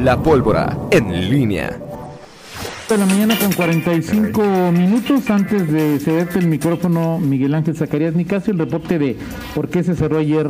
La 0.00 0.20
pólvora 0.22 0.76
en 0.90 1.30
línea. 1.30 1.78
De 2.88 2.98
la 2.98 3.06
mañana 3.06 3.38
con 3.38 3.52
45 3.52 4.72
minutos 4.72 5.30
antes 5.30 5.70
de 5.72 5.98
cederte 5.98 6.40
el 6.40 6.48
micrófono, 6.48 7.18
Miguel 7.18 7.54
Ángel 7.54 7.76
Zacarías 7.76 8.14
Nicasio, 8.14 8.52
el 8.52 8.58
reporte 8.58 8.98
de 8.98 9.16
por 9.54 9.68
qué 9.68 9.82
se 9.82 9.94
cerró 9.94 10.18
ayer. 10.18 10.46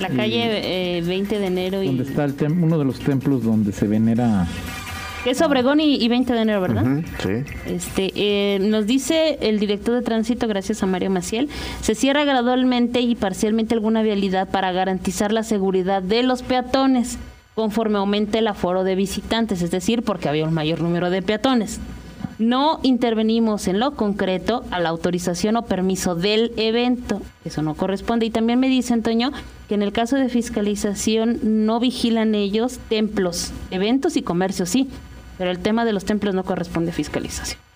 La 0.00 0.08
calle 0.08 0.98
eh, 0.98 1.02
20 1.02 1.38
de 1.38 1.46
enero. 1.46 1.82
Donde 1.82 2.04
está 2.04 2.24
el 2.24 2.34
uno 2.52 2.78
de 2.78 2.84
los 2.84 3.00
templos 3.00 3.44
donde 3.44 3.72
se 3.72 3.86
venera 3.86 4.46
que 5.24 5.30
es 5.30 5.42
Obregón 5.42 5.80
y, 5.80 6.06
20 6.08 6.32
de 6.32 6.40
enero, 6.40 6.60
¿verdad? 6.60 7.02
sí. 7.20 7.44
Este, 7.66 8.12
eh, 8.14 8.58
nos 8.60 8.86
dice 8.86 9.36
el 9.40 9.58
director 9.58 9.94
de 9.96 10.02
tránsito, 10.02 10.46
gracias 10.46 10.82
a 10.84 10.86
Mario 10.86 11.10
Maciel, 11.10 11.48
se 11.82 11.96
cierra 11.96 12.24
gradualmente 12.24 13.00
y 13.00 13.16
parcialmente 13.16 13.74
alguna 13.74 14.02
vialidad 14.02 14.48
para 14.48 14.70
garantizar 14.70 15.32
la 15.32 15.42
seguridad 15.42 16.02
de 16.02 16.22
los 16.22 16.42
peatones 16.42 17.18
conforme 17.58 17.98
aumente 17.98 18.38
el 18.38 18.46
aforo 18.46 18.84
de 18.84 18.94
visitantes, 18.94 19.62
es 19.62 19.72
decir, 19.72 20.04
porque 20.04 20.28
había 20.28 20.46
un 20.46 20.54
mayor 20.54 20.80
número 20.80 21.10
de 21.10 21.22
peatones. 21.22 21.80
No 22.38 22.78
intervenimos 22.84 23.66
en 23.66 23.80
lo 23.80 23.96
concreto 23.96 24.64
a 24.70 24.78
la 24.78 24.90
autorización 24.90 25.56
o 25.56 25.64
permiso 25.64 26.14
del 26.14 26.52
evento. 26.56 27.20
Eso 27.44 27.62
no 27.62 27.74
corresponde. 27.74 28.26
Y 28.26 28.30
también 28.30 28.60
me 28.60 28.68
dice 28.68 28.94
Antonio 28.94 29.32
que 29.68 29.74
en 29.74 29.82
el 29.82 29.90
caso 29.90 30.14
de 30.14 30.28
fiscalización 30.28 31.66
no 31.66 31.80
vigilan 31.80 32.36
ellos 32.36 32.78
templos, 32.88 33.50
eventos 33.72 34.16
y 34.16 34.22
comercios, 34.22 34.68
sí, 34.68 34.88
pero 35.36 35.50
el 35.50 35.58
tema 35.58 35.84
de 35.84 35.92
los 35.92 36.04
templos 36.04 36.36
no 36.36 36.44
corresponde 36.44 36.92
a 36.92 36.94
fiscalización. 36.94 37.67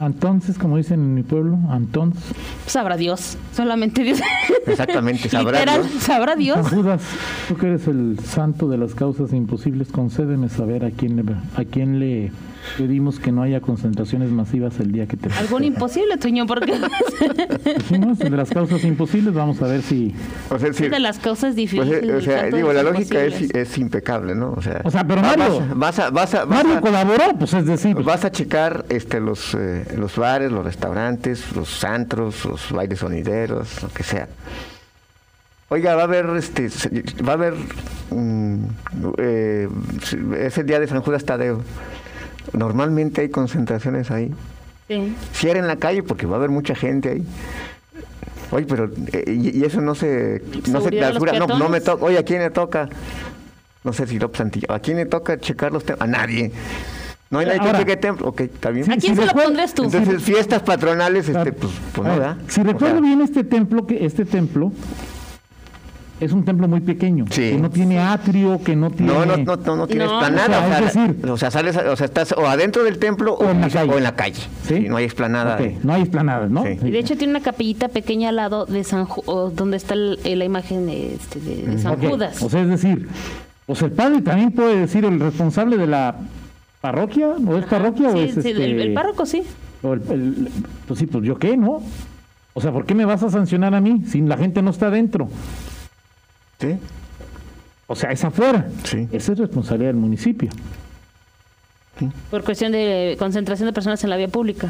Entonces, 0.00 0.58
como 0.58 0.76
dicen 0.76 1.00
en 1.00 1.14
mi 1.14 1.22
pueblo, 1.22 1.56
entonces. 1.72 2.22
Sabrá 2.66 2.96
Dios, 2.96 3.38
solamente 3.54 4.02
Dios. 4.02 4.20
Exactamente, 4.66 5.28
sabrá 5.28 5.64
Dios. 5.64 5.86
Sabrá 6.00 6.36
Dios. 6.36 6.68
Judas, 6.68 7.02
tú 7.48 7.56
que 7.56 7.66
eres 7.66 7.86
el 7.86 8.18
santo 8.18 8.68
de 8.68 8.76
las 8.76 8.94
causas 8.94 9.32
imposibles, 9.32 9.92
concédeme 9.92 10.48
saber 10.48 10.84
a 10.84 10.90
quién 10.90 11.16
le, 11.16 11.22
a 11.56 11.64
quién 11.64 12.00
le 12.00 12.32
pedimos 12.76 13.18
que 13.18 13.32
no 13.32 13.42
haya 13.42 13.60
concentraciones 13.60 14.30
masivas 14.30 14.78
el 14.80 14.92
día 14.92 15.06
que 15.06 15.16
te... 15.16 15.32
Algún 15.32 15.64
imposible, 15.64 16.16
Tuño, 16.16 16.46
porque... 16.46 16.74
Pues 17.88 18.18
de 18.18 18.30
las 18.30 18.50
causas 18.50 18.84
imposibles, 18.84 19.34
vamos 19.34 19.60
a 19.62 19.66
ver 19.66 19.82
si... 19.82 20.14
O 20.50 20.58
sea, 20.58 20.70
de 20.70 21.00
las 21.00 21.18
causas 21.18 21.54
pues, 21.54 21.56
difíciles. 21.56 22.10
o 22.10 22.20
sea, 22.20 22.44
digo, 22.44 22.72
la 22.72 22.82
lógica 22.82 23.22
es, 23.24 23.50
es, 23.54 23.78
impecable, 23.78 24.34
¿no? 24.34 24.52
O 24.52 24.62
sea, 24.62 24.80
o 24.84 24.90
sea 24.90 25.06
pero 25.06 25.22
Mario... 25.22 25.66
Vas, 25.74 25.98
a, 25.98 26.10
vas, 26.10 26.34
a, 26.34 26.46
Mario 26.46 26.80
colaboró, 26.80 27.36
pues 27.38 27.54
es 27.54 27.66
decir... 27.66 27.94
Pues, 27.94 28.06
vas 28.06 28.24
a 28.24 28.30
checar 28.30 28.84
este, 28.88 29.20
los, 29.20 29.54
eh, 29.54 29.84
los 29.96 30.16
bares, 30.16 30.50
los 30.50 30.64
restaurantes, 30.64 31.54
los 31.54 31.84
antros, 31.84 32.44
los 32.44 32.70
bailes 32.72 32.98
sonideros, 32.98 33.82
lo 33.82 33.88
que 33.88 34.02
sea. 34.02 34.28
Oiga, 35.70 35.94
va 35.94 36.02
a 36.02 36.04
haber, 36.04 36.26
este, 36.36 36.68
va 37.26 37.32
a 37.32 37.34
haber, 37.34 37.54
mm, 38.10 38.64
eh, 39.18 39.68
es 40.38 40.58
el 40.58 40.66
día 40.66 40.78
de 40.78 40.86
San 40.86 41.00
Judas 41.00 41.24
Tadeo. 41.24 41.62
Normalmente 42.52 43.22
hay 43.22 43.28
concentraciones 43.28 44.10
ahí. 44.10 44.32
Sí. 44.88 45.14
Cierren 45.32 45.66
la 45.66 45.76
calle 45.76 46.02
porque 46.02 46.26
va 46.26 46.34
a 46.34 46.38
haber 46.38 46.50
mucha 46.50 46.74
gente 46.74 47.08
ahí. 47.10 47.26
Oye, 48.50 48.66
pero 48.68 48.90
eh, 49.12 49.24
y, 49.26 49.64
eso 49.64 49.80
no 49.80 49.94
se 49.94 50.42
no 50.70 50.80
se 50.80 50.90
clausura, 50.90 51.32
no, 51.38 51.46
no 51.46 51.68
me 51.68 51.80
toca. 51.80 52.04
Oye, 52.04 52.18
¿a 52.18 52.22
quién 52.22 52.40
le 52.40 52.50
toca? 52.50 52.88
No 53.82 53.92
sé 53.92 54.06
si 54.06 54.18
López 54.18 54.38
Santillo. 54.38 54.70
¿A 54.70 54.78
quién 54.78 54.96
le 54.96 55.06
toca 55.06 55.38
checar 55.38 55.72
los 55.72 55.84
templos? 55.84 56.08
A 56.08 56.10
nadie. 56.10 56.52
No 57.30 57.38
hay 57.40 57.46
nadie 57.46 57.60
que 57.60 57.78
cheque 57.78 57.96
templo. 57.96 58.28
Ok, 58.28 58.40
está 58.42 58.70
bien. 58.70 58.90
¿A 58.92 58.96
quién 58.96 59.16
se 59.16 59.26
lo 59.26 59.32
pondrás 59.32 59.74
tú? 59.74 59.84
Entonces, 59.84 60.22
fiestas 60.22 60.62
patronales, 60.62 61.28
este, 61.28 61.52
pues, 61.52 61.72
pues 61.92 62.08
no 62.08 62.18
da. 62.18 62.38
Si 62.48 62.62
recuerdo 62.62 63.00
bien 63.00 63.20
este 63.20 63.42
templo, 63.42 63.86
que 63.86 64.04
este 64.04 64.24
templo 64.24 64.72
es 66.20 66.32
un 66.32 66.44
templo 66.44 66.68
muy 66.68 66.80
pequeño, 66.80 67.24
que 67.24 67.56
no 67.58 67.70
tiene 67.70 67.98
atrio, 67.98 68.60
que 68.62 68.76
no 68.76 68.90
tiene... 68.90 69.12
No, 69.12 69.26
no, 69.26 69.36
no, 69.36 69.56
no, 69.56 69.76
no 69.76 69.86
tiene 69.86 70.04
explanada. 70.04 70.64
O 70.64 70.68
sea, 70.68 70.78
es 70.78 70.94
decir, 70.94 71.30
o 71.30 71.36
sea, 71.36 71.50
sales, 71.50 71.76
o 71.76 71.96
sea, 71.96 72.06
estás 72.06 72.32
o 72.32 72.46
adentro 72.46 72.84
del 72.84 72.98
templo 72.98 73.34
o, 73.34 73.50
en, 73.50 73.60
la 73.60 73.68
calle. 73.68 73.92
O 73.92 73.96
en 73.96 74.02
la 74.04 74.14
calle. 74.14 74.42
¿Sí? 74.66 74.80
no 74.88 74.96
hay 74.96 75.04
explanada. 75.04 75.58
no 75.82 75.92
hay 75.92 76.02
explanada, 76.02 76.46
¿no? 76.46 76.64
Y 76.68 76.90
de 76.90 76.98
hecho 76.98 77.16
tiene 77.16 77.32
una 77.32 77.42
capillita 77.42 77.88
pequeña 77.88 78.28
al 78.28 78.36
lado 78.36 78.64
de 78.66 78.84
San 78.84 79.06
donde 79.54 79.76
está 79.76 79.94
la 79.96 80.44
imagen 80.44 80.86
de, 80.86 81.14
este, 81.14 81.40
de, 81.40 81.78
San 81.78 81.96
Judas. 81.96 82.40
O 82.42 82.48
sea, 82.48 82.62
es 82.62 82.68
decir, 82.68 83.08
pues 83.66 83.82
el 83.82 83.92
padre 83.92 84.22
también 84.22 84.52
puede 84.52 84.78
decir 84.78 85.04
el 85.04 85.18
responsable 85.18 85.76
de 85.76 85.86
la 85.86 86.16
parroquia, 86.80 87.28
¿o 87.28 87.56
es 87.56 87.64
parroquia 87.64 88.10
o 88.10 88.16
es 88.16 88.34
sí, 88.34 88.50
el, 88.50 88.78
este 88.78 88.92
párroco 88.92 89.26
sí. 89.26 89.42
O 89.82 89.94
el, 89.94 90.48
pues 90.86 91.00
sí, 91.00 91.06
pues 91.06 91.24
yo 91.24 91.38
qué, 91.38 91.56
¿no? 91.56 91.82
O 92.52 92.60
sea, 92.60 92.70
¿por 92.70 92.86
qué 92.86 92.94
me 92.94 93.04
vas 93.04 93.22
a 93.22 93.30
sancionar 93.30 93.74
a 93.74 93.80
mí 93.80 94.02
si 94.06 94.20
la 94.20 94.36
gente 94.36 94.62
no 94.62 94.70
está 94.70 94.86
adentro? 94.86 95.28
Sí. 96.60 96.78
O 97.86 97.94
sea, 97.94 98.10
es 98.10 98.24
afuera. 98.24 98.66
Sí. 98.84 99.08
Esa 99.12 99.32
es 99.32 99.38
responsabilidad 99.38 99.90
del 99.90 99.96
municipio. 99.96 100.50
Por 102.30 102.42
cuestión 102.42 102.72
de 102.72 103.16
concentración 103.18 103.66
de 103.66 103.72
personas 103.72 104.02
en 104.04 104.10
la 104.10 104.16
vía 104.16 104.28
pública. 104.28 104.68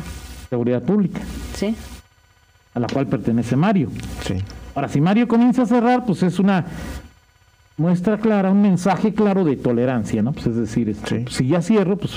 Seguridad 0.50 0.82
pública. 0.82 1.20
Sí. 1.54 1.74
A 2.74 2.80
la 2.80 2.86
cual 2.86 3.06
pertenece 3.06 3.56
Mario. 3.56 3.90
Sí. 4.26 4.34
Ahora, 4.74 4.88
si 4.88 5.00
Mario 5.00 5.28
comienza 5.28 5.62
a 5.62 5.66
cerrar, 5.66 6.04
pues 6.04 6.22
es 6.22 6.38
una 6.38 6.66
muestra 7.76 8.18
clara, 8.18 8.50
un 8.50 8.62
mensaje 8.62 9.14
claro 9.14 9.44
de 9.44 9.56
tolerancia, 9.56 10.22
¿no? 10.22 10.32
Pues 10.32 10.46
es 10.46 10.56
decir, 10.56 10.88
este, 10.88 11.24
si 11.30 11.48
ya 11.48 11.62
cierro, 11.62 11.96
pues 11.96 12.12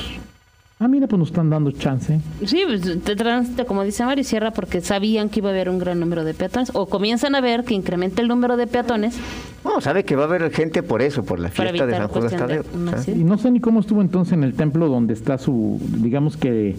Ah, 0.79 0.87
mira, 0.87 1.07
pues 1.07 1.17
nos 1.17 1.29
están 1.29 1.49
dando 1.49 1.71
chance. 1.71 2.19
Sí, 2.45 2.61
pues 2.67 3.03
te 3.03 3.15
tránsito, 3.15 3.65
como 3.65 3.83
dice 3.83 4.05
Mario, 4.05 4.23
cierra 4.23 4.51
porque 4.51 4.79
sabían 4.81 5.29
que 5.29 5.39
iba 5.39 5.49
a 5.49 5.51
haber 5.51 5.69
un 5.69 5.79
gran 5.79 5.99
número 5.99 6.23
de 6.23 6.35
peatones 6.35 6.69
o 6.75 6.85
comienzan 6.85 7.33
a 7.33 7.41
ver 7.41 7.63
que 7.63 7.73
incrementa 7.73 8.21
el 8.21 8.27
número 8.27 8.57
de 8.57 8.67
peatones. 8.67 9.17
No, 9.63 9.81
sabe 9.81 10.03
que 10.03 10.15
va 10.15 10.23
a 10.23 10.25
haber 10.27 10.51
gente 10.51 10.83
por 10.83 11.01
eso, 11.01 11.23
por 11.23 11.39
la 11.39 11.49
fiesta 11.49 11.87
de 11.87 11.93
San 11.93 12.07
Juan 12.07 12.29
Tadeo. 12.29 12.63
Y 13.07 13.23
no 13.23 13.39
sé 13.39 13.49
ni 13.49 13.59
cómo 13.59 13.79
estuvo 13.79 14.01
entonces 14.01 14.33
en 14.33 14.43
el 14.43 14.53
templo 14.53 14.87
donde 14.87 15.15
está 15.15 15.39
su, 15.39 15.81
digamos 15.97 16.37
que 16.37 16.75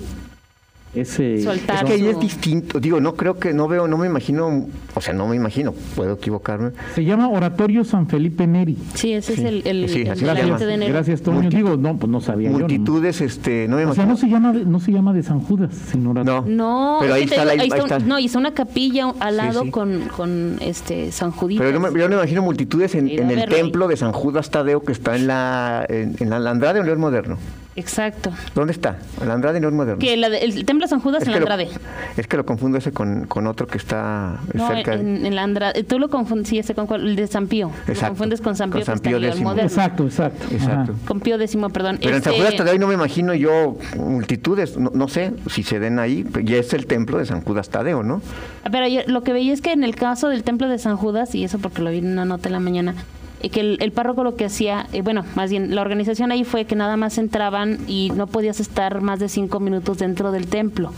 ese 0.94 1.34
es 1.34 1.46
que 1.84 1.92
ahí 1.92 2.06
es 2.06 2.18
distinto. 2.18 2.80
Digo 2.80 3.00
no 3.00 3.14
creo 3.14 3.38
que 3.38 3.52
no 3.52 3.68
veo 3.68 3.86
no 3.86 3.98
me 3.98 4.06
imagino 4.06 4.66
o 4.94 5.00
sea 5.00 5.12
no 5.12 5.26
me 5.28 5.36
imagino 5.36 5.72
puedo 5.94 6.14
equivocarme. 6.14 6.70
Se 6.94 7.04
llama 7.04 7.28
oratorio 7.28 7.84
San 7.84 8.08
Felipe 8.08 8.46
Neri. 8.46 8.76
Sí 8.94 9.12
ese 9.12 9.34
es 9.34 9.38
el, 9.40 9.62
el, 9.66 9.88
sí, 9.88 10.04
gracias, 10.04 10.60
de 10.60 10.74
enero. 10.74 10.92
gracias 10.92 11.22
Toño. 11.22 11.50
Digo 11.50 11.76
no 11.76 11.96
pues 11.98 12.10
no 12.10 12.20
sabía 12.20 12.50
multitudes 12.50 13.20
este 13.20 13.68
no 13.68 13.76
me 13.76 13.84
o 13.84 13.94
sea 13.94 14.06
no 14.06 14.16
se 14.16 14.28
llama 14.28 14.52
no 14.52 14.80
se 14.80 14.92
llama 14.92 15.12
de 15.12 15.22
San 15.22 15.40
Judas 15.40 15.74
sino 15.90 16.10
oratorio. 16.10 16.44
no. 16.54 16.68
No 16.68 16.98
pero 17.00 17.14
ahí, 17.14 17.24
está, 17.24 17.42
ahí, 17.42 17.68
está, 17.68 17.98
no 17.98 18.18
y 18.18 18.26
está 18.26 18.38
una 18.38 18.54
capilla 18.54 19.12
al 19.20 19.36
lado 19.36 19.70
con, 19.70 20.08
con 20.16 20.56
este 20.60 21.12
San 21.12 21.30
Judito 21.30 21.62
pero 21.62 21.72
yo 21.72 21.80
me, 21.80 21.98
yo 21.98 22.08
me 22.08 22.14
imagino 22.14 22.42
multitudes 22.42 22.94
en, 22.94 23.08
en 23.08 23.30
el 23.30 23.48
templo 23.48 23.88
de 23.88 23.96
San 23.96 24.12
Judas 24.12 24.50
Tadeo 24.50 24.82
que 24.82 24.92
está 24.92 25.16
en 25.16 25.26
la 25.26 25.84
en, 25.88 26.16
en 26.18 26.30
la 26.30 26.50
Andrade 26.50 26.80
o 26.80 26.82
en 26.82 26.88
el 26.88 26.98
Moderno 26.98 27.36
Exacto. 27.78 28.32
¿Dónde 28.56 28.72
está? 28.72 28.98
La 29.24 29.34
Andrade 29.34 29.60
no 29.60 29.68
es 29.68 29.74
moderno. 29.74 30.00
Que 30.00 30.14
el 30.14 30.64
Templo 30.64 30.88
San 30.88 30.98
Judas 30.98 31.22
es 31.22 31.28
en 31.28 31.34
la 31.34 31.38
Andrade. 31.38 31.68
es 32.16 32.26
que 32.26 32.36
lo 32.36 32.44
confundo 32.44 32.76
ese 32.78 32.90
con, 32.90 33.26
con 33.26 33.46
otro 33.46 33.68
que 33.68 33.78
está 33.78 34.40
cerca. 34.52 34.94
En, 34.94 35.24
en 35.24 35.34
la 35.36 35.44
Andrade. 35.44 35.84
Tú 35.84 36.00
lo 36.00 36.08
confundes, 36.08 36.48
sí, 36.48 36.58
ese 36.58 36.74
con 36.74 36.92
el 36.92 37.14
de 37.14 37.28
San 37.28 37.46
Pío. 37.46 37.70
Exacto. 37.86 38.00
Lo 38.02 38.08
confundes 38.08 38.40
con 38.40 38.56
San 38.56 38.70
Pío, 38.70 38.84
San 38.84 38.98
Pío 38.98 39.20
que 39.20 39.34
moderno. 39.36 39.62
Exacto, 39.62 40.04
exacto. 40.04 40.46
exacto. 40.52 40.94
Con 41.06 41.20
Pío 41.20 41.38
décimo, 41.38 41.70
perdón. 41.70 41.98
Pero 42.02 42.16
en 42.16 42.22
San 42.22 42.34
Judas 42.34 42.56
Tadeo 42.56 42.78
no 42.80 42.88
me 42.88 42.94
imagino 42.94 43.32
yo 43.34 43.78
multitudes, 43.96 44.76
no, 44.76 45.08
sé 45.08 45.32
si 45.48 45.62
se 45.62 45.78
den 45.78 46.00
ahí, 46.00 46.26
y 46.44 46.54
es 46.54 46.74
el 46.74 46.86
templo 46.86 47.18
de 47.18 47.26
San 47.26 47.42
Judas 47.42 47.68
Tadeo, 47.68 48.02
¿no? 48.02 48.20
Pero 48.70 48.86
lo 49.06 49.22
que 49.22 49.32
veía 49.32 49.52
es 49.52 49.60
que 49.60 49.72
en 49.72 49.84
el 49.84 49.94
caso 49.94 50.28
del 50.28 50.42
templo 50.42 50.68
de 50.68 50.78
San 50.78 50.96
Judas, 50.96 51.34
y 51.36 51.44
eso 51.44 51.58
porque 51.60 51.82
lo 51.82 51.90
vi 51.90 51.98
en 51.98 52.10
una 52.10 52.24
nota 52.24 52.48
en 52.48 52.54
la 52.54 52.60
mañana, 52.60 52.94
que 53.40 53.60
el, 53.60 53.92
párroco 53.92 54.24
lo 54.24 54.34
que 54.34 54.44
hacía, 54.44 54.86
eh, 54.92 55.02
bueno, 55.02 55.24
más 55.34 55.50
bien 55.50 55.74
la 55.74 55.82
organización 55.82 56.32
ahí 56.32 56.44
fue 56.44 56.64
que 56.64 56.74
nada 56.74 56.96
más 56.96 57.18
entraban 57.18 57.78
y 57.86 58.10
no 58.14 58.26
podías 58.26 58.60
estar 58.60 59.00
más 59.00 59.20
de 59.20 59.28
cinco 59.28 59.60
minutos 59.60 59.98
dentro 59.98 60.32
del 60.32 60.46
templo. 60.46 60.92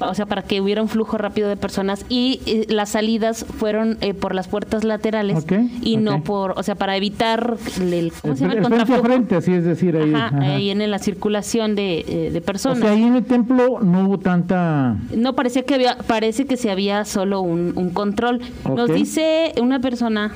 O 0.00 0.14
sea, 0.14 0.26
para 0.26 0.42
que 0.42 0.60
hubiera 0.60 0.82
un 0.82 0.88
flujo 0.88 1.18
rápido 1.18 1.48
de 1.48 1.56
personas 1.56 2.04
y 2.08 2.40
eh, 2.46 2.66
las 2.68 2.90
salidas 2.90 3.44
fueron 3.44 3.98
eh, 4.00 4.14
por 4.14 4.34
las 4.34 4.48
puertas 4.48 4.84
laterales 4.84 5.44
y 5.82 5.96
no 5.96 6.22
por, 6.22 6.54
o 6.56 6.62
sea, 6.62 6.74
para 6.74 6.96
evitar 6.96 7.56
el, 7.80 8.12
¿cómo 8.20 8.36
se 8.36 8.42
llama? 8.42 8.54
El 8.54 8.64
frente 8.64 8.94
a 8.94 8.98
frente, 9.00 9.36
así 9.36 9.52
es 9.52 9.64
decir, 9.64 9.96
ahí. 9.96 10.12
ahí 10.14 10.70
en 10.70 10.90
la 10.90 10.98
circulación 10.98 11.74
de, 11.74 12.30
de, 12.32 12.40
personas. 12.40 12.78
O 12.78 12.82
sea, 12.82 12.92
ahí 12.92 13.02
en 13.02 13.16
el 13.16 13.24
templo 13.24 13.80
no 13.80 14.06
hubo 14.06 14.18
tanta... 14.18 14.96
No, 15.14 15.34
parecía 15.34 15.62
que 15.62 15.74
había, 15.74 15.96
parece 16.06 16.46
que 16.46 16.56
se 16.56 16.70
había 16.70 17.04
solo 17.04 17.40
un, 17.40 17.72
un 17.76 17.90
control. 17.90 18.40
Nos 18.64 18.90
dice 18.90 19.52
una 19.60 19.80
persona, 19.80 20.32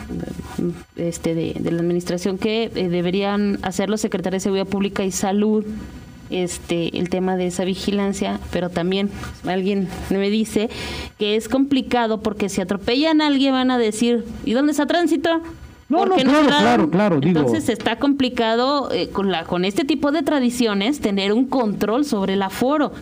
este, 0.96 1.34
de, 1.34 1.70
la 1.70 1.80
administración 1.80 2.38
que 2.38 2.70
eh, 2.74 2.88
deberían 2.88 3.58
hacer 3.62 3.90
los 3.90 4.00
secretarios 4.00 4.42
de 4.42 4.44
Seguridad 4.44 4.66
Pública 4.66 5.04
y 5.04 5.10
Salud 5.10 5.64
este 6.30 6.98
el 6.98 7.10
tema 7.10 7.36
de 7.36 7.46
esa 7.46 7.64
vigilancia, 7.64 8.40
pero 8.50 8.70
también 8.70 9.10
alguien 9.46 9.88
me 10.10 10.30
dice 10.30 10.70
que 11.18 11.36
es 11.36 11.48
complicado 11.48 12.22
porque 12.22 12.48
si 12.48 12.60
atropellan 12.60 13.20
a 13.20 13.26
alguien 13.26 13.52
van 13.52 13.70
a 13.70 13.78
decir, 13.78 14.24
¿y 14.44 14.52
dónde 14.52 14.72
está 14.72 14.86
tránsito? 14.86 15.42
No, 15.88 16.06
no, 16.06 16.16
claro, 16.16 16.48
claro, 16.48 16.90
claro, 16.90 17.20
Entonces 17.22 17.68
está 17.68 17.98
complicado 17.98 18.90
eh, 18.90 19.10
con 19.10 19.30
la 19.30 19.44
con 19.44 19.64
este 19.64 19.84
tipo 19.84 20.12
de 20.12 20.22
tradiciones 20.22 21.00
tener 21.00 21.32
un 21.32 21.46
control 21.46 22.04
sobre 22.04 22.34
el 22.34 22.42
aforo. 22.42 22.92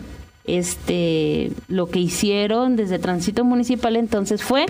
Este, 0.45 1.53
lo 1.69 1.87
que 1.87 1.99
hicieron 1.99 2.75
desde 2.75 2.99
Tránsito 2.99 3.45
Municipal 3.45 3.95
entonces 3.95 4.43
fue 4.43 4.65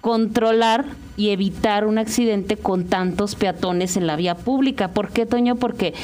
controlar 0.00 0.84
y 1.16 1.30
evitar 1.30 1.86
un 1.86 1.98
accidente 1.98 2.56
con 2.56 2.84
tantos 2.84 3.34
peatones 3.34 3.96
en 3.96 4.06
la 4.06 4.16
vía 4.16 4.34
pública. 4.34 4.88
¿Por 4.88 5.08
qué, 5.10 5.24
Toño? 5.26 5.56
Porque 5.56 5.94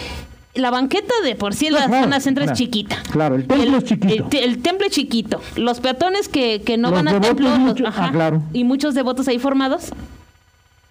la 0.54 0.70
banqueta 0.70 1.12
de 1.24 1.34
por 1.34 1.54
sí 1.54 1.66
en 1.66 1.74
la 1.74 1.86
Claro, 1.86 2.04
zona 2.04 2.20
centro 2.20 2.42
claro. 2.44 2.52
es 2.54 2.58
chiquita. 2.58 2.96
Claro, 3.10 3.34
el 3.36 3.46
templo 3.46 3.76
es 3.78 3.84
chiquito. 3.84 4.14
El, 4.14 4.24
te- 4.28 4.44
el 4.44 4.58
templo 4.62 4.86
es 4.86 4.92
chiquito. 4.92 5.40
Los 5.56 5.80
peatones 5.80 6.28
que, 6.28 6.62
que 6.62 6.76
no 6.76 6.90
Los 6.90 6.96
van 7.04 7.08
al 7.08 7.20
templo, 7.20 7.48
los- 7.48 7.58
mucho- 7.58 7.86
ajá, 7.86 8.06
ah, 8.06 8.12
claro. 8.12 8.42
y 8.52 8.64
muchos 8.64 8.94
devotos 8.94 9.28
ahí 9.28 9.38
formados 9.38 9.90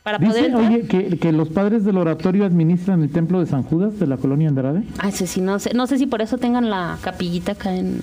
para 0.04 0.18
poder 0.18 0.34
Dice, 0.34 0.46
entrar. 0.48 0.66
oye, 0.72 0.88
que, 0.88 1.18
que 1.20 1.32
los 1.32 1.50
padres 1.50 1.86
del 1.86 1.98
oratorio 1.98 2.44
administran 2.46 3.04
el 3.04 3.12
templo 3.12 3.40
de 3.40 3.46
San 3.46 3.62
Judas 3.62 4.00
de 4.00 4.08
la 4.08 4.18
colonia 4.18 4.50
Andrade. 4.50 4.82
Ay, 4.98 5.10
ese 5.10 5.28
sí, 5.28 5.42
no 5.42 5.60
sé, 5.60 5.76
no 5.76 5.86
sé 5.86 6.00
si 6.00 6.08
por 6.08 6.24
eso 6.24 6.40
tengan 6.40 6.72
la 6.72 6.98
capillita 7.02 7.52
acá 7.52 7.76
en, 7.76 8.00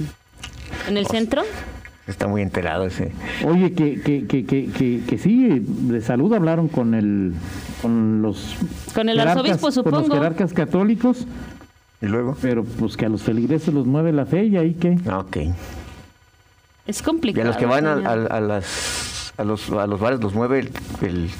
en 0.88 0.96
el 0.96 1.06
centro. 1.08 1.42
Está 2.08 2.26
muy 2.26 2.40
enterado 2.42 2.86
ese. 2.86 3.12
Oye, 3.46 3.74
que, 3.74 4.00
que, 4.00 4.26
que, 4.26 4.44
que, 4.46 4.66
que, 4.70 5.02
que 5.06 5.18
sí, 5.18 5.46
de 5.60 6.00
salud 6.00 6.32
hablaron 6.32 6.68
con 6.68 6.94
el 6.94 7.34
con 7.82 8.22
los 8.22 8.56
Con 8.94 9.08
el 9.10 9.20
arzobispo, 9.20 9.58
con 9.60 9.66
los 9.66 9.74
supongo. 9.74 10.14
jerarcas 10.14 10.52
católicos, 10.54 11.26
¿Y 12.00 12.06
luego? 12.06 12.36
pero 12.40 12.64
pues 12.64 12.96
que 12.96 13.04
a 13.06 13.08
los 13.10 13.22
feligreses 13.22 13.74
los 13.74 13.86
mueve 13.86 14.12
la 14.12 14.24
fe 14.24 14.44
y 14.46 14.56
ahí 14.56 14.72
que 14.74 14.96
Ah, 15.06 15.18
Ok. 15.18 15.36
Es 16.86 17.00
Y 17.00 17.04
complicado. 17.04 17.44
a 17.44 17.48
los 17.48 17.56
que 17.58 17.66
van 17.66 17.86
a, 17.86 17.92
a- 17.92 18.12
a 18.36 18.40
las, 18.40 19.34
a, 19.36 19.44
los, 19.44 19.70
a 19.70 19.86
los 19.86 20.00
bares 20.00 20.20
los 20.20 20.34
mueve 20.34 20.60
el- 21.02 21.30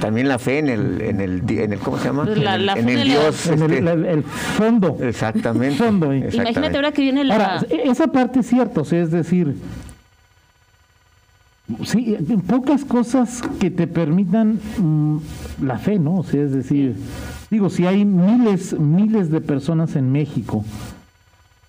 también 0.00 0.28
la 0.28 0.38
fe 0.38 0.58
en 0.58 0.68
el, 0.68 1.00
en 1.00 1.20
el, 1.20 1.42
en 1.50 1.72
el 1.72 1.78
¿cómo 1.78 1.98
se 1.98 2.04
llama? 2.06 2.24
La- 2.24 2.54
en 2.54 2.60
el, 2.60 2.66
la 2.66 2.72
en 2.74 2.84
fe 2.84 2.92
el 2.92 2.98
de 2.98 3.04
la- 3.04 3.20
Dios. 3.20 3.46
en 3.48 3.62
el, 3.62 3.72
este, 3.88 4.10
el- 4.12 4.22
fondo. 4.24 4.98
exactamente. 5.00 5.76
fondo, 5.76 6.12
eh. 6.12 6.18
Imagínate 6.18 6.38
exactamente. 6.38 6.76
ahora 6.78 6.92
que 6.92 7.02
viene 7.02 7.24
la... 7.24 7.34
Ahora, 7.34 7.66
esa 7.70 8.06
parte 8.08 8.40
es 8.40 8.46
cierta, 8.46 8.80
o 8.80 8.84
sea, 8.84 9.02
es 9.02 9.10
decir, 9.10 9.56
sí, 11.84 12.16
pocas 12.46 12.84
cosas 12.84 13.42
que 13.60 13.70
te 13.70 13.86
permitan 13.86 14.58
mm, 14.78 15.16
la 15.62 15.78
fe, 15.78 15.98
¿no? 15.98 16.16
O 16.18 16.24
sea, 16.24 16.42
es 16.42 16.52
decir, 16.52 16.96
digo, 17.50 17.70
si 17.70 17.86
hay 17.86 18.04
miles, 18.04 18.78
miles 18.78 19.30
de 19.30 19.40
personas 19.40 19.96
en 19.96 20.10
México 20.12 20.64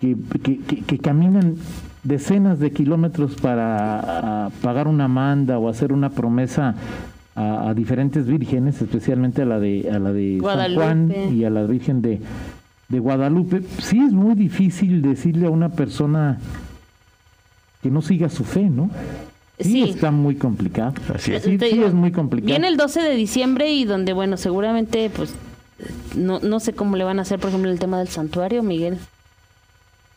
que, 0.02 0.16
que, 0.44 0.60
que- 0.60 0.82
que 0.82 0.98
caminan 1.00 1.56
decenas 2.04 2.60
de 2.60 2.72
kilómetros 2.72 3.36
para 3.36 4.00
ah, 4.48 4.50
pagar 4.62 4.90
una 4.90 5.08
manda 5.08 5.58
o 5.58 5.70
hacer 5.70 5.94
una 5.94 6.10
promesa 6.10 6.76
a, 7.36 7.70
a 7.70 7.74
diferentes 7.74 8.26
vírgenes, 8.28 8.82
especialmente 8.82 9.42
a 9.42 9.46
la 9.46 9.60
de 9.60 9.90
a 9.92 10.00
la 10.00 10.12
de 10.14 10.40
San 10.44 10.76
Juan 10.76 11.14
y 11.34 11.44
a 11.46 11.50
la 11.50 11.64
Virgen 11.64 12.02
de, 12.02 12.20
de 12.90 13.00
Guadalupe, 13.00 13.62
sí 13.80 14.00
es 14.00 14.12
muy 14.14 14.36
difícil 14.36 15.02
decirle 15.02 15.48
a 15.48 15.50
una 15.50 15.70
persona 15.70 16.38
que 17.82 17.90
no 17.90 18.02
siga 18.02 18.30
su 18.30 18.44
fe, 18.44 18.64
¿no? 18.70 18.90
Sí, 19.60 19.84
Sí. 19.84 19.90
está 19.92 20.10
muy 20.12 20.36
complicado. 20.36 20.94
Así 21.14 21.34
es. 21.34 21.44
Sí, 21.44 21.58
Te 21.58 21.68
sí 21.70 21.76
digo, 21.76 21.86
es 21.88 21.94
muy 21.94 22.12
complicado. 22.12 22.48
Viene 22.48 22.68
el 22.68 22.78
12 22.78 23.02
de 23.02 23.16
diciembre 23.16 23.72
y 23.72 23.86
donde, 23.86 24.14
bueno, 24.14 24.36
seguramente, 24.38 25.10
pues, 25.16 25.34
no, 26.16 26.40
no 26.40 26.60
sé 26.60 26.74
cómo 26.74 26.98
le 26.98 27.04
van 27.04 27.20
a 27.20 27.22
hacer, 27.24 27.40
por 27.40 27.50
ejemplo, 27.50 27.70
el 27.70 27.80
tema 27.80 28.00
del 28.00 28.08
santuario, 28.08 28.64
Miguel. 28.64 28.98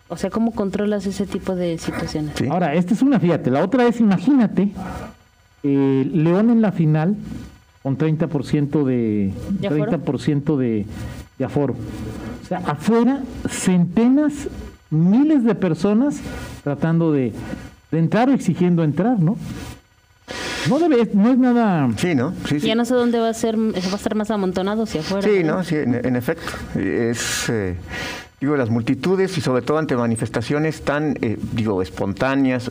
O 0.08 0.16
sea, 0.16 0.30
¿cómo 0.30 0.52
controlas 0.52 1.06
ese 1.06 1.26
tipo 1.26 1.54
de 1.56 1.76
situaciones? 1.78 2.32
Sí. 2.36 2.46
Ahora, 2.48 2.74
esta 2.74 2.94
es 2.94 3.02
una, 3.02 3.18
fíjate, 3.20 3.50
la 3.50 3.62
otra 3.64 3.86
es, 3.86 4.00
imagínate, 4.00 4.70
eh, 5.62 6.08
León 6.12 6.50
en 6.50 6.62
la 6.62 6.72
final 6.72 7.16
con 7.82 7.96
30% 7.96 8.84
de, 8.84 9.32
¿De 9.60 9.66
aforo? 9.68 9.92
30% 9.92 10.56
de, 10.56 10.86
de 11.38 11.44
aforo. 11.44 11.74
O 12.42 12.46
sea, 12.46 12.58
afuera, 12.58 13.20
centenas, 13.48 14.48
miles 14.90 15.44
de 15.44 15.54
personas 15.54 16.20
tratando 16.64 17.12
de, 17.12 17.32
de 17.90 17.98
entrar 17.98 18.28
o 18.28 18.32
exigiendo 18.32 18.82
entrar, 18.84 19.20
¿no? 19.20 19.36
No 20.68 20.78
debe, 20.80 21.08
no 21.14 21.30
es 21.30 21.38
nada... 21.38 21.88
Sí, 21.96 22.14
¿no? 22.14 22.32
Sí, 22.48 22.58
sí. 22.60 22.66
Ya 22.66 22.74
no 22.74 22.84
sé 22.84 22.94
dónde 22.94 23.20
va 23.20 23.28
a 23.28 23.34
ser, 23.34 23.56
va 23.56 23.76
a 23.76 23.96
estar 23.96 24.14
más 24.16 24.30
amontonado 24.32 24.82
hacia 24.82 25.00
afuera. 25.00 25.26
Sí, 25.28 25.44
¿no? 25.44 25.58
¿no? 25.58 25.64
Sí, 25.64 25.76
en, 25.76 25.94
en 26.04 26.16
efecto. 26.16 26.52
Es, 26.74 27.48
eh, 27.48 27.76
digo, 28.40 28.56
las 28.56 28.68
multitudes 28.70 29.36
y 29.38 29.40
sobre 29.40 29.62
todo 29.62 29.78
ante 29.78 29.96
manifestaciones 29.96 30.82
tan, 30.82 31.16
eh, 31.22 31.38
digo, 31.52 31.80
espontáneas. 31.80 32.70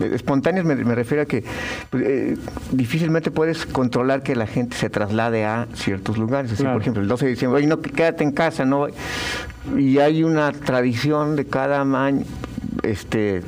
Espontáneas 0.00 0.64
me, 0.66 0.74
me 0.74 0.94
refiero 0.94 1.22
a 1.22 1.26
que 1.26 1.44
pues, 1.90 2.02
eh, 2.04 2.36
difícilmente 2.72 3.30
puedes 3.30 3.64
controlar 3.66 4.22
que 4.22 4.34
la 4.34 4.46
gente 4.46 4.76
se 4.76 4.90
traslade 4.90 5.44
a 5.44 5.68
ciertos 5.74 6.18
lugares. 6.18 6.50
Así, 6.52 6.62
Claro. 6.62 6.74
por 6.76 6.82
ejemplo, 6.82 7.02
el 7.02 7.08
12 7.08 7.26
de 7.26 7.30
diciembre, 7.32 7.58
oye, 7.58 7.66
no, 7.68 7.80
quédate 7.80 8.24
en 8.24 8.32
casa, 8.32 8.64
¿no? 8.64 8.86
Y 9.78 9.98
hay 9.98 10.24
una 10.24 10.50
tradición 10.52 11.36
de 11.36 11.44
cada 11.46 11.80
año, 11.82 12.24
este 12.82 13.42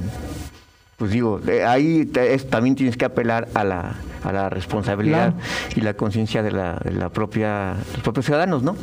pues 0.99 1.11
digo, 1.11 1.41
ahí 1.67 2.11
es- 2.15 2.49
también 2.49 2.75
tienes 2.75 2.97
que 2.97 3.05
apelar 3.05 3.49
a 3.53 3.65
la, 3.65 3.97
a 4.27 4.33
la 4.33 4.49
responsabilidad 4.51 5.33
Claro. 5.35 5.35
y 5.77 5.81
la 5.83 5.95
conciencia 5.95 6.43
de 6.43 6.51
la, 6.53 6.79
de 6.83 6.91
la 6.93 7.09
propia, 7.11 7.75
los 7.95 8.03
propios 8.03 8.27
ciudadanos, 8.27 8.63
¿no? 8.63 8.77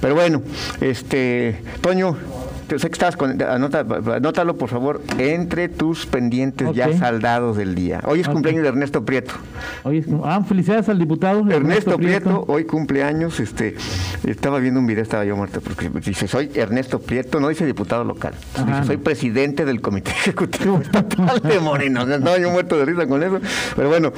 Pero 0.00 0.14
bueno, 0.14 0.42
este, 0.80 1.62
Toño, 1.80 2.16
te- 2.66 2.78
sé 2.78 2.88
que 2.88 2.92
estabas 2.94 3.16
con, 3.16 3.40
anota, 3.42 3.84
anótalo 4.14 4.56
por 4.56 4.68
favor 4.68 5.00
entre 5.18 5.68
tus 5.68 6.06
pendientes 6.06 6.72
ya 6.74 6.92
saldados 6.96 7.56
del 7.56 7.74
día. 7.74 8.00
Hoy 8.06 8.20
es 8.20 8.28
cumpleaños 8.28 8.62
de 8.62 8.68
Ernesto 8.68 9.04
Prieto. 9.04 9.34
Oye, 9.84 9.98
es 9.98 10.06
ah, 10.24 10.42
felicidades 10.46 10.88
al 10.88 10.98
diputado 10.98 11.48
Ernesto 11.50 11.96
Prieto, 11.96 12.44
hoy 12.48 12.64
cumpleaños, 12.64 13.40
este, 13.40 13.76
estaba 14.26 14.58
viendo 14.58 14.80
un 14.80 14.86
video, 14.86 15.02
estaba 15.02 15.24
yo 15.24 15.36
muerto, 15.36 15.60
porque 15.60 15.90
dice, 16.04 16.26
soy 16.28 16.50
Ernesto 16.54 16.98
Prieto, 17.00 17.40
no 17.40 17.48
dice 17.48 17.64
diputado 17.66 18.04
local, 18.04 18.34
Ajá. 18.54 18.64
dice, 18.66 18.86
soy 18.86 18.96
presidente 18.98 19.64
del 19.64 19.80
Comité 19.80 20.10
Ejecutivo 20.24 20.78
Estatal 20.80 21.40
de 21.42 21.60
Moreno. 21.60 22.02
O 22.02 22.06
sea, 22.06 22.16
Estaba 22.16 22.38
yo 22.38 22.50
muerto 22.50 22.76
de 22.78 22.84
risa 22.86 23.06
con 23.06 23.22
eso, 23.22 23.40
pero 23.76 23.88
bueno, 23.88 24.12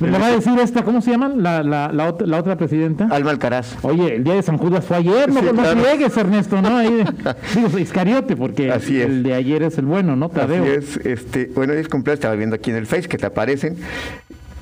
Me 0.00 0.10
va 0.10 0.26
a 0.26 0.30
decir 0.32 0.58
esta, 0.58 0.82
¿cómo 0.84 1.00
se 1.00 1.10
llama? 1.10 1.28
La, 1.28 1.62
la, 1.62 1.92
la, 1.92 2.08
otra, 2.08 2.26
la 2.26 2.38
otra 2.38 2.56
presidenta. 2.56 3.08
Alma 3.10 3.30
Alcaraz. 3.30 3.76
Oye, 3.82 4.16
el 4.16 4.24
día 4.24 4.34
de 4.34 4.42
San 4.42 4.58
Judas 4.58 4.84
fue 4.84 4.96
ayer, 4.98 5.28
no, 5.32 5.40
Sí, 5.40 5.46
no 5.46 5.52
claro. 5.62 5.80
friegues, 5.80 6.16
Ernesto, 6.16 6.60
¿no? 6.62 6.76
Ahí, 6.76 7.04
digo, 7.54 7.68
Iscariote, 7.88 8.36
porque 8.36 8.70
Así 8.70 9.00
es. 9.00 9.06
el 9.06 9.22
de 9.22 9.34
ayer 9.34 9.62
es 9.62 9.78
el 9.78 9.86
bueno, 9.86 10.14
¿no? 10.16 10.28
Tadeo. 10.28 10.62
Así 10.62 10.72
es, 10.72 10.96
este, 11.06 11.50
bueno, 11.54 11.72
hoy 11.72 11.80
es 11.80 11.88
cumpleaños, 11.88 12.18
estaba 12.18 12.34
viendo 12.36 12.56
aquí 12.56 12.70
en 12.70 12.76
el 12.76 12.86
Face 12.86 13.08
que 13.08 13.18
te 13.18 13.26
aparecen. 13.26 13.76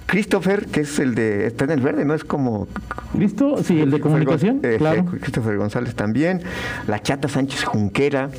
Christopher, 0.06 0.67
que 0.67 0.82
es 0.82 0.99
el 1.00 1.17
de, 1.17 1.46
está 1.49 1.64
en 1.64 1.73
el 1.73 1.81
verde, 1.81 2.05
¿no? 2.05 2.14
Es 2.14 2.23
como... 2.23 2.69
¿Listo? 3.19 3.61
Sí, 3.64 3.81
el 3.81 3.90
de 3.90 3.99
comunicación, 3.99 4.61
Eh, 4.62 4.76
claro. 4.78 5.00
eh, 5.12 5.19
Christopher 5.20 5.56
González 5.56 5.96
también. 5.96 6.43
La 6.87 7.02
Chata 7.02 7.26
Sánchez 7.28 7.64
Junquera. 7.64 8.31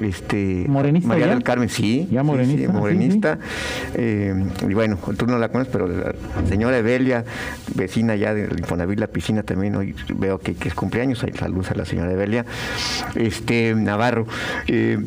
Este, 0.00 0.64
¿Morenista 0.68 1.08
María 1.08 1.26
ya? 1.26 1.34
del 1.34 1.42
Carmen, 1.42 1.68
sí. 1.68 2.06
Ya 2.10 2.22
morenista, 2.22 2.60
sí, 2.60 2.66
sí, 2.66 2.72
morenista. 2.72 3.38
Eh, 3.94 4.34
y 4.68 4.74
bueno, 4.74 4.98
tú 5.16 5.26
no 5.26 5.38
la 5.38 5.48
conoces, 5.48 5.72
pero 5.72 5.88
la 5.88 6.14
señora 6.48 6.76
Evelia, 6.78 7.24
vecina 7.74 8.14
ya 8.16 8.34
del 8.34 8.58
Infonavit 8.58 8.98
La 9.00 9.06
Piscina 9.06 9.42
también, 9.42 9.74
hoy 9.76 9.94
veo 10.14 10.38
que, 10.38 10.54
que 10.54 10.68
es 10.68 10.74
cumpleaños. 10.74 11.22
Hay 11.24 11.32
saludos 11.32 11.70
a 11.70 11.74
la 11.74 11.84
señora 11.84 12.12
Evelia. 12.12 12.44
Este, 13.14 13.74
Navarro. 13.74 14.26
Eh, 14.68 14.98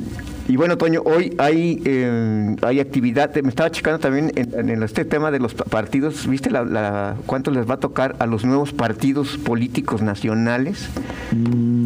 y 0.47 0.55
bueno, 0.55 0.79
Toño, 0.79 1.03
hoy 1.05 1.35
hay, 1.37 1.79
eh, 1.85 2.55
hay 2.63 2.79
actividad. 2.79 3.31
Me 3.43 3.49
estaba 3.49 3.69
checando 3.69 3.99
también 3.99 4.31
en, 4.35 4.69
en 4.71 4.81
este 4.81 5.05
tema 5.05 5.29
de 5.29 5.37
los 5.39 5.53
pa- 5.53 5.65
partidos. 5.65 6.27
¿Viste 6.27 6.49
la, 6.49 6.65
la- 6.65 7.15
cuánto 7.27 7.51
les 7.51 7.69
va 7.69 7.75
a 7.75 7.79
tocar 7.79 8.15
a 8.17 8.25
los 8.25 8.43
nuevos 8.45 8.73
partidos 8.73 9.37
políticos 9.37 10.01
nacionales? 10.01 10.89
Mm, 11.31 11.78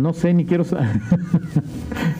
no 0.00 0.12
sé, 0.12 0.34
ni 0.34 0.44
quiero 0.44 0.64
saber. 0.64 0.88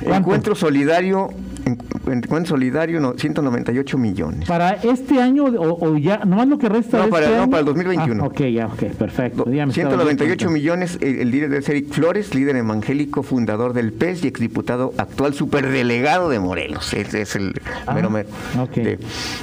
Encuentro 0.03 0.55
solidario, 0.55 1.29
en- 1.65 1.79
encuentro 2.13 2.51
solidario, 2.57 3.01
no, 3.01 3.15
198 3.17 3.99
millones. 3.99 4.49
Para 4.49 4.71
este 4.73 5.21
año, 5.21 5.45
o, 5.45 5.87
o 5.91 5.97
ya, 5.97 6.19
nomás 6.25 6.49
lo 6.49 6.59
que 6.59 6.69
resta 6.69 6.99
No, 6.99 7.05
de 7.05 7.11
para- 7.11 7.25
este 7.27 7.37
no, 7.37 7.43
año? 7.43 7.51
para 7.51 7.61
el 7.61 7.67
2021. 7.67 8.23
Ah, 8.23 8.27
ok, 8.27 8.41
ya, 8.53 8.67
ok, 8.67 8.83
perfecto. 8.97 9.45
Ya 9.51 9.67
me 9.67 9.73
estaba 9.73 9.91
198 9.91 10.07
dando 10.07 10.27
cuenta. 10.37 10.49
millones, 10.53 10.99
el, 11.01 11.17
el 11.21 11.31
líder 11.31 11.51
de 11.51 11.59
Eric 11.59 11.93
Flores, 11.93 12.35
líder 12.35 12.57
evangélico, 12.57 13.23
fundador 13.23 13.73
del 13.73 13.93
PES 13.93 14.25
y 14.25 14.29
exdiputado 14.29 14.93
actual 14.97 15.35
superdelegado 15.35 16.29
de 16.29 16.41
Morelos. 16.41 16.93
Ese 16.95 17.23
es 17.23 17.37
el 17.37 17.53
Ah, 17.87 17.95
mero 17.95 18.11
mero. 18.11 18.29
ok. 18.61 18.75
De- 18.75 18.99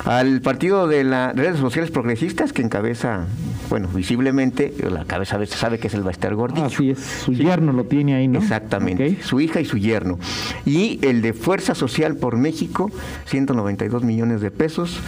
al 0.06 0.41
partido 0.41 0.88
de 0.88 1.03
las 1.03 1.36
redes 1.36 1.58
sociales 1.60 1.91
progresistas 1.91 2.51
que 2.53 2.62
encabeza, 2.62 3.25
bueno, 3.69 3.88
visiblemente, 3.93 4.74
la 4.89 5.05
cabeza 5.05 5.36
a 5.36 5.39
veces 5.39 5.57
sabe 5.59 5.79
que 5.79 5.88
es 5.88 5.93
el 5.93 6.03
Baester 6.03 6.36
Gordillo. 6.36 6.65
Así 6.67 6.89
es, 6.91 7.00
su 7.00 7.33
Sí. 7.33 7.43
yerno 7.43 7.71
lo 7.74 7.83
tiene 7.86 8.15
ahí, 8.15 8.27
¿no? 8.27 8.39
Exactamente, 8.39 9.17
su 9.21 9.39
hija 9.39 9.59
y 9.62 9.65
su 9.65 9.77
yerno. 9.77 10.17
Y 10.65 11.00
el 11.05 11.21
de 11.21 11.33
Fuerza 11.33 11.75
Social 11.75 12.15
por 12.15 12.38
México, 12.38 12.89
192 13.25 14.03
millones 14.03 14.41
de 14.41 14.51
pesos. 14.51 15.00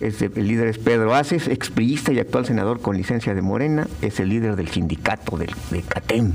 Es 0.00 0.20
de- 0.20 0.30
el 0.36 0.46
líder 0.46 0.68
es 0.68 0.78
Pedro 0.78 1.14
Aces, 1.14 1.48
expriista 1.48 2.12
y 2.12 2.20
actual 2.20 2.46
senador 2.46 2.80
con 2.80 2.96
licencia 2.96 3.34
de 3.34 3.42
Morena, 3.42 3.86
es 4.00 4.20
el 4.20 4.28
líder 4.28 4.54
del 4.54 4.68
sindicato 4.68 5.36
del, 5.36 5.50
de 5.70 5.82
CATEM. 5.82 6.32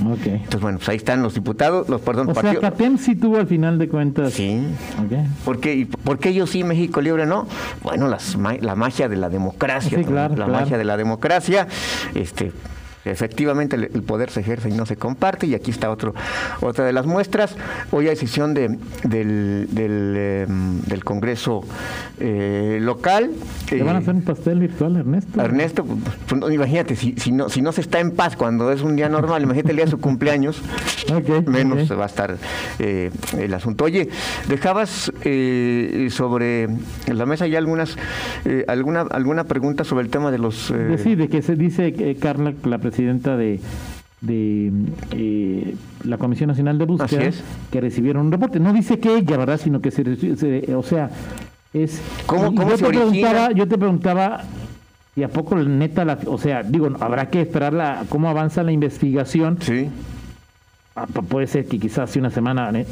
Entonces, 0.00 0.60
bueno, 0.60 0.78
pues 0.78 0.88
ahí 0.88 0.96
están 0.96 1.22
los 1.22 1.34
diputados, 1.34 1.88
los 1.88 2.00
perdón, 2.00 2.30
O 2.30 2.34
sea, 2.34 2.42
partidos. 2.42 2.62
Catem 2.62 2.98
sí 2.98 3.14
tuvo 3.14 3.36
al 3.38 3.46
final 3.46 3.78
de 3.78 3.88
cuentas. 3.88 4.32
Sí. 4.32 4.60
Ok. 4.98 5.12
¿Por 5.44 5.60
qué, 5.60 5.74
y 5.74 5.84
por 5.84 6.18
qué 6.18 6.30
ellos 6.30 6.50
sí, 6.50 6.64
México 6.64 7.00
Libre 7.00 7.24
no? 7.26 7.46
Bueno, 7.82 8.08
las 8.08 8.36
la 8.60 8.74
magia 8.74 9.08
de 9.08 9.16
la 9.16 9.28
democracia. 9.28 9.96
Sí, 9.98 10.04
claro, 10.04 10.30
la 10.36 10.46
claro. 10.46 10.52
magia 10.52 10.76
de 10.78 10.84
la 10.84 10.96
democracia. 10.96 11.68
Este, 12.14 12.52
efectivamente 13.04 13.76
el, 13.76 14.02
poder 14.02 14.30
se 14.30 14.40
ejerce 14.40 14.68
y 14.68 14.72
no 14.72 14.86
se 14.86 14.96
comparte 14.96 15.46
y 15.46 15.54
aquí 15.54 15.70
está 15.70 15.90
otro 15.90 16.14
otra 16.60 16.84
de 16.84 16.92
las 16.92 17.06
muestras. 17.06 17.56
Hoy 17.90 18.08
hay 18.08 18.16
sesión 18.16 18.54
de, 18.54 18.78
del, 19.02 19.68
del, 19.70 20.46
del 20.86 21.04
Congreso 21.04 21.64
eh, 22.18 22.78
local. 22.80 23.30
¿Te 23.68 23.82
van 23.82 23.96
a 23.96 23.98
hacer 23.98 24.14
un 24.14 24.22
pastel 24.22 24.60
virtual 24.60 24.96
Ernesto? 24.96 25.40
Ernesto 25.40 25.84
pues, 25.84 26.40
pues, 26.40 26.54
imagínate 26.54 26.96
si, 26.96 27.14
si, 27.16 27.32
no 27.32 27.48
si 27.48 27.62
no 27.62 27.72
se 27.72 27.80
está 27.80 28.00
en 28.00 28.12
paz 28.12 28.36
cuando 28.36 28.70
es 28.72 28.82
un 28.82 28.96
día 28.96 29.08
normal 29.08 29.42
imagínate 29.42 29.70
el 29.70 29.76
día 29.76 29.84
de 29.86 29.90
su 29.90 30.00
cumpleaños. 30.00 30.62
Menos 31.46 31.90
va 31.92 32.04
a 32.04 32.06
estar 32.06 32.36
eh, 32.78 33.10
el 33.38 33.54
asunto. 33.54 33.84
Oye 33.84 34.08
dejabas 34.48 35.12
eh, 35.22 36.08
sobre 36.10 36.68
la 37.06 37.26
mesa 37.26 37.46
ya 37.46 37.58
algunas 37.58 37.96
alguna 38.66 39.02
alguna 39.02 39.44
pregunta 39.44 39.84
sobre 39.84 40.04
el 40.04 40.10
tema 40.10 40.30
de 40.30 40.38
los 40.38 40.72
sí 41.02 41.14
de 41.14 41.28
que 41.28 41.42
se 41.42 41.56
dice 41.56 42.16
Carla 42.20 42.54
la 42.64 42.78
presidenta 42.78 42.93
de, 42.96 43.60
de 44.20 44.72
eh, 45.12 45.74
la 46.04 46.18
Comisión 46.18 46.48
Nacional 46.48 46.78
de 46.78 46.84
Búsqueda 46.84 47.30
que 47.70 47.80
recibieron 47.80 48.26
un 48.26 48.32
reporte. 48.32 48.60
No 48.60 48.72
dice 48.72 48.98
que 48.98 49.16
ella, 49.16 49.36
¿verdad? 49.36 49.60
Sino 49.62 49.80
que 49.80 49.90
se, 49.90 50.02
o 50.74 50.82
sea, 50.82 51.10
es... 51.72 52.00
¿Cómo, 52.26 52.52
yo, 52.52 52.76
te 52.76 52.84
preguntaba, 52.84 53.52
yo 53.52 53.68
te 53.68 53.78
preguntaba, 53.78 54.44
¿y 55.16 55.22
a 55.22 55.28
poco 55.28 55.56
neta, 55.56 56.04
la, 56.04 56.18
o 56.26 56.38
sea, 56.38 56.62
digo, 56.62 56.88
habrá 57.00 57.30
que 57.30 57.42
esperar 57.42 57.72
la, 57.72 58.04
cómo 58.08 58.28
avanza 58.28 58.62
la 58.62 58.72
investigación? 58.72 59.58
Sí. 59.60 59.88
Ah, 60.96 61.06
puede 61.06 61.48
ser 61.48 61.66
que 61.66 61.78
quizás 61.78 62.10
hace 62.10 62.20
una 62.20 62.30
semana 62.30 62.70
eh, 62.72 62.86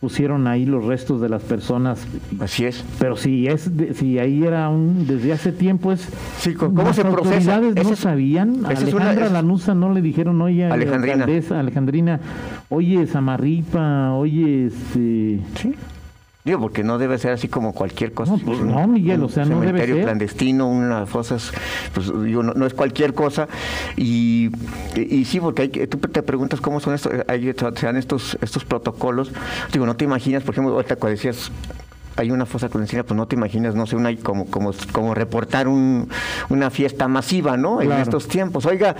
pusieron 0.00 0.46
ahí 0.46 0.64
los 0.64 0.84
restos 0.84 1.20
de 1.20 1.28
las 1.28 1.42
personas. 1.42 2.06
Así 2.40 2.64
es. 2.64 2.84
Pero 2.98 3.16
si 3.16 3.48
es 3.48 3.70
si 3.94 4.18
ahí 4.18 4.44
era 4.44 4.68
un 4.68 5.06
desde 5.06 5.32
hace 5.32 5.52
tiempo 5.52 5.92
es 5.92 6.08
sí, 6.38 6.54
¿cómo 6.54 6.92
se 6.92 7.04
procesa? 7.04 7.60
no 7.60 7.96
sabían. 7.96 8.64
A 8.64 8.68
Alejandra 8.70 9.28
Lanusa 9.28 9.74
no 9.74 9.92
le 9.92 10.00
dijeron, 10.00 10.40
"Oye, 10.40 10.66
Alejandrina, 10.66 11.26
Alejandrina, 11.58 12.20
oye, 12.68 13.06
Samarripa, 13.06 14.12
oye, 14.12 14.66
este 14.66 15.40
Sí 15.56 15.74
porque 16.56 16.84
no 16.84 16.98
debe 16.98 17.18
ser 17.18 17.32
así 17.32 17.48
como 17.48 17.74
cualquier 17.74 18.12
cosa. 18.12 18.32
No, 18.32 18.38
pues 18.38 18.60
no 18.60 18.86
Miguel, 18.86 19.22
o 19.22 19.28
sea, 19.28 19.44
no 19.44 19.60
debe 19.60 19.84
ser. 19.84 20.02
clandestino, 20.02 20.68
una 20.68 21.06
fosas, 21.06 21.52
pues 21.92 22.10
digo, 22.22 22.42
no, 22.42 22.66
es 22.66 22.74
cualquier 22.74 23.14
cosa. 23.14 23.48
Y, 23.96 24.50
y, 24.94 25.24
sí, 25.24 25.40
porque 25.40 25.62
hay, 25.62 25.68
tú 25.68 25.98
te 25.98 26.22
preguntas 26.22 26.60
cómo 26.60 26.80
son 26.80 26.94
estos, 26.94 27.12
hay, 27.26 27.52
sean 27.76 27.96
estos, 27.96 28.38
estos 28.40 28.64
protocolos. 28.64 29.32
Digo, 29.72 29.84
no 29.86 29.96
te 29.96 30.04
imaginas, 30.04 30.42
por 30.42 30.54
ejemplo, 30.54 30.74
ahorita 30.74 30.96
cuando 30.96 31.16
decías 31.16 31.50
hay 32.18 32.32
una 32.32 32.46
fosa 32.46 32.68
clandestina, 32.68 33.04
pues 33.04 33.16
no 33.16 33.26
te 33.26 33.36
imaginas, 33.36 33.74
no 33.74 33.86
sé, 33.86 33.94
una 33.94 34.14
como 34.16 34.46
como 34.46 34.72
como 34.92 35.14
reportar 35.14 35.68
un, 35.68 36.08
una 36.48 36.70
fiesta 36.70 37.06
masiva, 37.06 37.56
¿no? 37.56 37.80
En 37.80 37.92
estos 37.92 38.26
tiempos. 38.26 38.66
Oiga, 38.66 38.96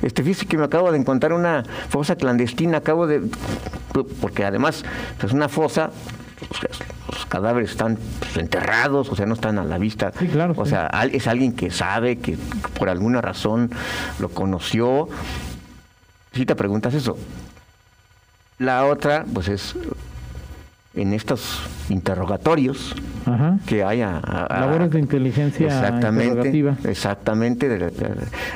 este 0.00 0.22
fíjese 0.22 0.46
que 0.46 0.56
me 0.56 0.64
acabo 0.64 0.90
de 0.90 0.98
encontrar 0.98 1.34
una 1.34 1.64
fosa 1.90 2.16
clandestina, 2.16 2.78
acabo 2.78 3.06
de 3.06 3.22
porque 4.20 4.44
además 4.44 4.78
es 4.78 4.84
pues, 5.20 5.32
una 5.32 5.48
fosa 5.48 5.90
los 7.10 7.26
cadáveres 7.26 7.70
están 7.70 7.98
pues, 8.18 8.36
enterrados, 8.36 9.10
o 9.10 9.16
sea, 9.16 9.26
no 9.26 9.34
están 9.34 9.58
a 9.58 9.64
la 9.64 9.78
vista. 9.78 10.12
o 10.56 10.66
sea, 10.66 10.90
es 11.12 11.26
alguien 11.26 11.52
que 11.52 11.70
sabe, 11.70 12.18
que 12.18 12.36
por 12.78 12.88
alguna 12.88 13.20
razón 13.20 13.70
lo 14.18 14.28
conoció. 14.28 15.08
Si 16.32 16.46
te 16.46 16.54
preguntas 16.54 16.94
eso. 16.94 17.16
La 18.58 18.86
otra, 18.86 19.24
pues 19.32 19.48
es 19.48 19.74
en 20.94 21.12
estos 21.12 21.62
interrogatorios 21.88 22.94
que 23.66 23.82
hay 23.82 24.02
a, 24.02 24.20
labores 24.50 24.90
de 24.90 24.98
inteligencia 24.98 25.66
exactamente 25.66 26.74
exactamente 26.84 27.92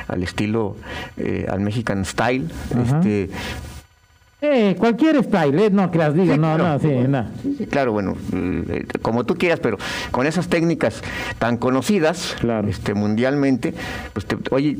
al 0.07 0.23
estilo 0.23 0.75
eh, 1.17 1.47
al 1.49 1.61
Mexican 1.61 2.05
style 2.05 2.47
este 2.79 3.29
eh, 4.39 4.75
cualquier 4.77 5.23
style, 5.23 5.65
eh, 5.65 5.69
no 5.71 5.89
creas, 5.89 6.13
diga, 6.13 6.37
no, 6.37 6.57
no, 6.57 6.79
sí, 6.79 6.89
no. 7.07 7.25
Claro, 7.71 7.91
bueno, 7.91 8.15
eh, 8.33 8.85
como 9.01 9.25
tú 9.25 9.35
quieras, 9.35 9.59
pero 9.59 9.77
con 10.11 10.27
esas 10.27 10.47
técnicas 10.47 11.01
tan 11.39 11.57
conocidas 11.57 12.35
este, 12.67 12.93
mundialmente, 12.93 13.73
pues 14.13 14.27
te, 14.27 14.37
oye, 14.51 14.77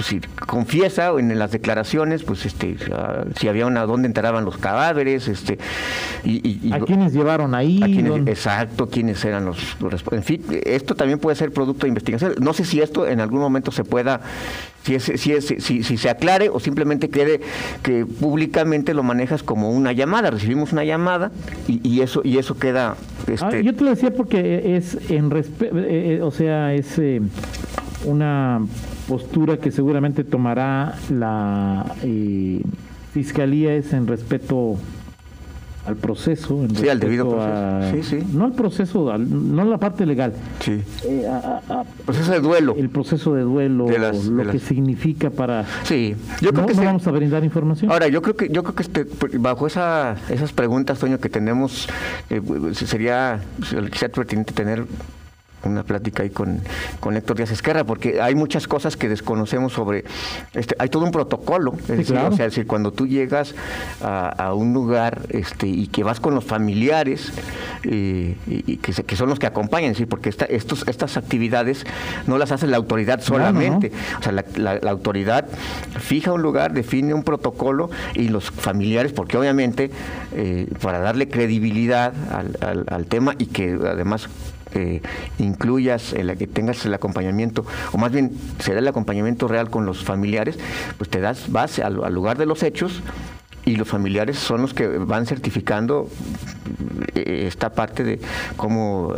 pues 0.00 0.08
si 0.08 0.20
confiesa 0.46 1.10
en 1.18 1.38
las 1.38 1.52
declaraciones, 1.52 2.22
pues 2.22 2.46
este, 2.46 2.74
ah, 2.90 3.24
si 3.38 3.48
había 3.48 3.66
una 3.66 3.84
dónde 3.84 4.06
enterraban 4.06 4.46
los 4.46 4.56
cadáveres, 4.56 5.28
este, 5.28 5.58
y, 6.24 6.72
a 6.72 6.80
quiénes 6.80 7.12
llevaron 7.12 7.54
ahí, 7.54 7.82
exacto, 8.24 8.88
quiénes 8.88 9.22
eran 9.26 9.44
los, 9.44 9.76
los, 9.78 10.02
en 10.10 10.22
fin, 10.22 10.42
esto 10.64 10.94
también 10.94 11.18
puede 11.18 11.36
ser 11.36 11.52
producto 11.52 11.82
de 11.82 11.88
investigación. 11.88 12.32
No 12.40 12.54
sé 12.54 12.64
si 12.64 12.80
esto 12.80 13.06
en 13.06 13.20
algún 13.20 13.40
momento 13.40 13.72
se 13.72 13.84
pueda 13.84 14.22
si, 14.84 14.94
es, 14.94 15.02
si, 15.02 15.32
es, 15.34 15.54
si, 15.58 15.82
si, 15.82 15.96
se 15.98 16.08
aclare 16.08 16.48
o 16.48 16.60
simplemente 16.60 17.10
quede 17.10 17.42
que 17.82 18.06
públicamente 18.06 18.94
lo 18.94 19.02
manejas 19.02 19.42
como 19.42 19.68
una 19.68 19.92
llamada. 19.92 20.30
Recibimos 20.30 20.72
una 20.72 20.84
llamada 20.84 21.30
y, 21.68 21.86
y 21.86 22.00
eso 22.00 22.22
y 22.24 22.38
eso 22.38 22.56
queda. 22.56 22.96
Este... 23.26 23.44
Ah, 23.44 23.60
yo 23.60 23.74
te 23.74 23.84
lo 23.84 23.90
decía 23.90 24.14
porque 24.14 24.78
es 24.78 24.96
en 25.10 25.30
eh, 25.30 25.44
eh, 25.60 26.20
o 26.22 26.30
sea, 26.30 26.72
es 26.72 26.98
eh, 26.98 27.20
una 28.06 28.62
postura 29.10 29.56
que 29.56 29.72
seguramente 29.72 30.22
tomará 30.22 30.94
la 31.10 31.84
fiscalía 33.12 33.74
es 33.74 33.92
en 33.92 34.06
respeto 34.06 34.76
al 35.84 35.96
proceso. 35.96 36.64
sí, 36.76 36.88
al 36.88 37.00
debido 37.00 37.28
proceso. 37.28 37.90
sí, 37.90 38.02
sí. 38.02 38.26
No 38.32 38.44
al 38.44 38.52
proceso, 38.52 39.18
no 39.18 39.64
la 39.64 39.78
parte 39.78 40.06
legal. 40.06 40.32
Sí. 40.60 40.80
Eh, 41.04 41.28
proceso 42.04 42.30
de 42.30 42.38
duelo. 42.38 42.76
El 42.78 42.88
proceso 42.88 43.34
de 43.34 43.42
duelo, 43.42 43.86
lo 43.88 44.52
que 44.52 44.60
significa 44.60 45.30
para. 45.30 45.64
Sí, 45.82 46.14
yo 46.40 46.52
creo 46.52 46.66
que 46.66 46.74
no 46.74 46.84
vamos 46.84 47.06
a 47.08 47.10
brindar 47.10 47.42
información. 47.42 47.90
Ahora, 47.90 48.06
yo 48.06 48.22
creo 48.22 48.36
que 48.36 48.48
yo 48.48 48.62
creo 48.62 48.74
que 48.76 48.82
este, 48.82 49.06
bajo 49.38 49.66
esa, 49.66 50.16
esas 50.28 50.52
preguntas, 50.52 51.00
Toño, 51.00 51.18
que 51.18 51.28
tenemos, 51.28 51.88
eh, 52.28 52.40
sería 52.74 53.40
quizá 53.90 54.08
pertinente 54.08 54.52
tener 54.52 54.84
una 55.64 55.82
plática 55.82 56.22
ahí 56.22 56.30
con, 56.30 56.60
con 57.00 57.16
Héctor 57.16 57.36
Díaz 57.36 57.50
Esquerra, 57.50 57.84
porque 57.84 58.20
hay 58.20 58.34
muchas 58.34 58.66
cosas 58.66 58.96
que 58.96 59.08
desconocemos 59.08 59.72
sobre, 59.72 60.04
este, 60.54 60.74
hay 60.78 60.88
todo 60.88 61.04
un 61.04 61.10
protocolo, 61.10 61.74
es 61.82 61.88
decir, 61.88 62.16
o 62.16 62.32
sea, 62.32 62.46
decir, 62.46 62.66
cuando 62.66 62.92
tú 62.92 63.06
llegas 63.06 63.54
a, 64.02 64.54
un 64.54 64.72
lugar 64.72 65.22
este, 65.28 65.68
y 65.68 65.86
que 65.86 66.02
vas 66.02 66.18
con 66.18 66.34
los 66.34 66.44
familiares, 66.44 67.32
eh, 67.84 68.36
y, 68.46 68.76
que, 68.78 68.92
que, 68.92 69.16
son 69.16 69.28
los 69.28 69.38
que 69.38 69.46
acompañan, 69.46 69.94
¿sí? 69.94 70.06
porque 70.06 70.28
esta, 70.28 70.44
estos, 70.46 70.86
estas 70.88 71.16
actividades 71.16 71.84
no 72.26 72.38
las 72.38 72.52
hace 72.52 72.66
la 72.66 72.76
autoridad 72.76 73.20
solamente, 73.20 73.92
o 74.18 74.22
sea, 74.22 74.32
la, 74.32 74.80
autoridad 74.90 75.46
fija 75.98 76.32
un 76.32 76.42
lugar, 76.42 76.72
define 76.72 77.14
un 77.14 77.22
protocolo 77.22 77.90
y 78.14 78.28
los 78.28 78.50
familiares, 78.50 79.12
porque 79.12 79.36
obviamente 79.36 79.90
eh, 80.34 80.66
para 80.82 80.98
darle 80.98 81.28
credibilidad 81.28 82.12
al, 82.32 82.86
al 82.88 83.06
tema 83.06 83.34
y 83.38 83.46
que 83.46 83.78
además 83.84 84.28
eh, 84.74 85.00
incluyas, 85.38 86.12
el, 86.12 86.36
que 86.36 86.46
tengas 86.46 86.84
el 86.86 86.94
acompañamiento, 86.94 87.64
o 87.92 87.98
más 87.98 88.12
bien 88.12 88.32
se 88.58 88.72
da 88.72 88.78
el 88.78 88.88
acompañamiento 88.88 89.48
real 89.48 89.70
con 89.70 89.86
los 89.86 90.04
familiares, 90.04 90.58
pues 90.98 91.10
te 91.10 91.20
das, 91.20 91.50
base 91.50 91.82
al 91.82 92.14
lugar 92.14 92.38
de 92.38 92.46
los 92.46 92.62
hechos 92.62 93.02
y 93.70 93.76
los 93.76 93.88
familiares 93.88 94.38
son 94.38 94.62
los 94.62 94.74
que 94.74 94.86
van 94.88 95.26
certificando 95.26 96.08
eh, 97.14 97.44
esta 97.46 97.70
parte 97.70 98.02
de 98.02 98.20
cómo 98.56 99.14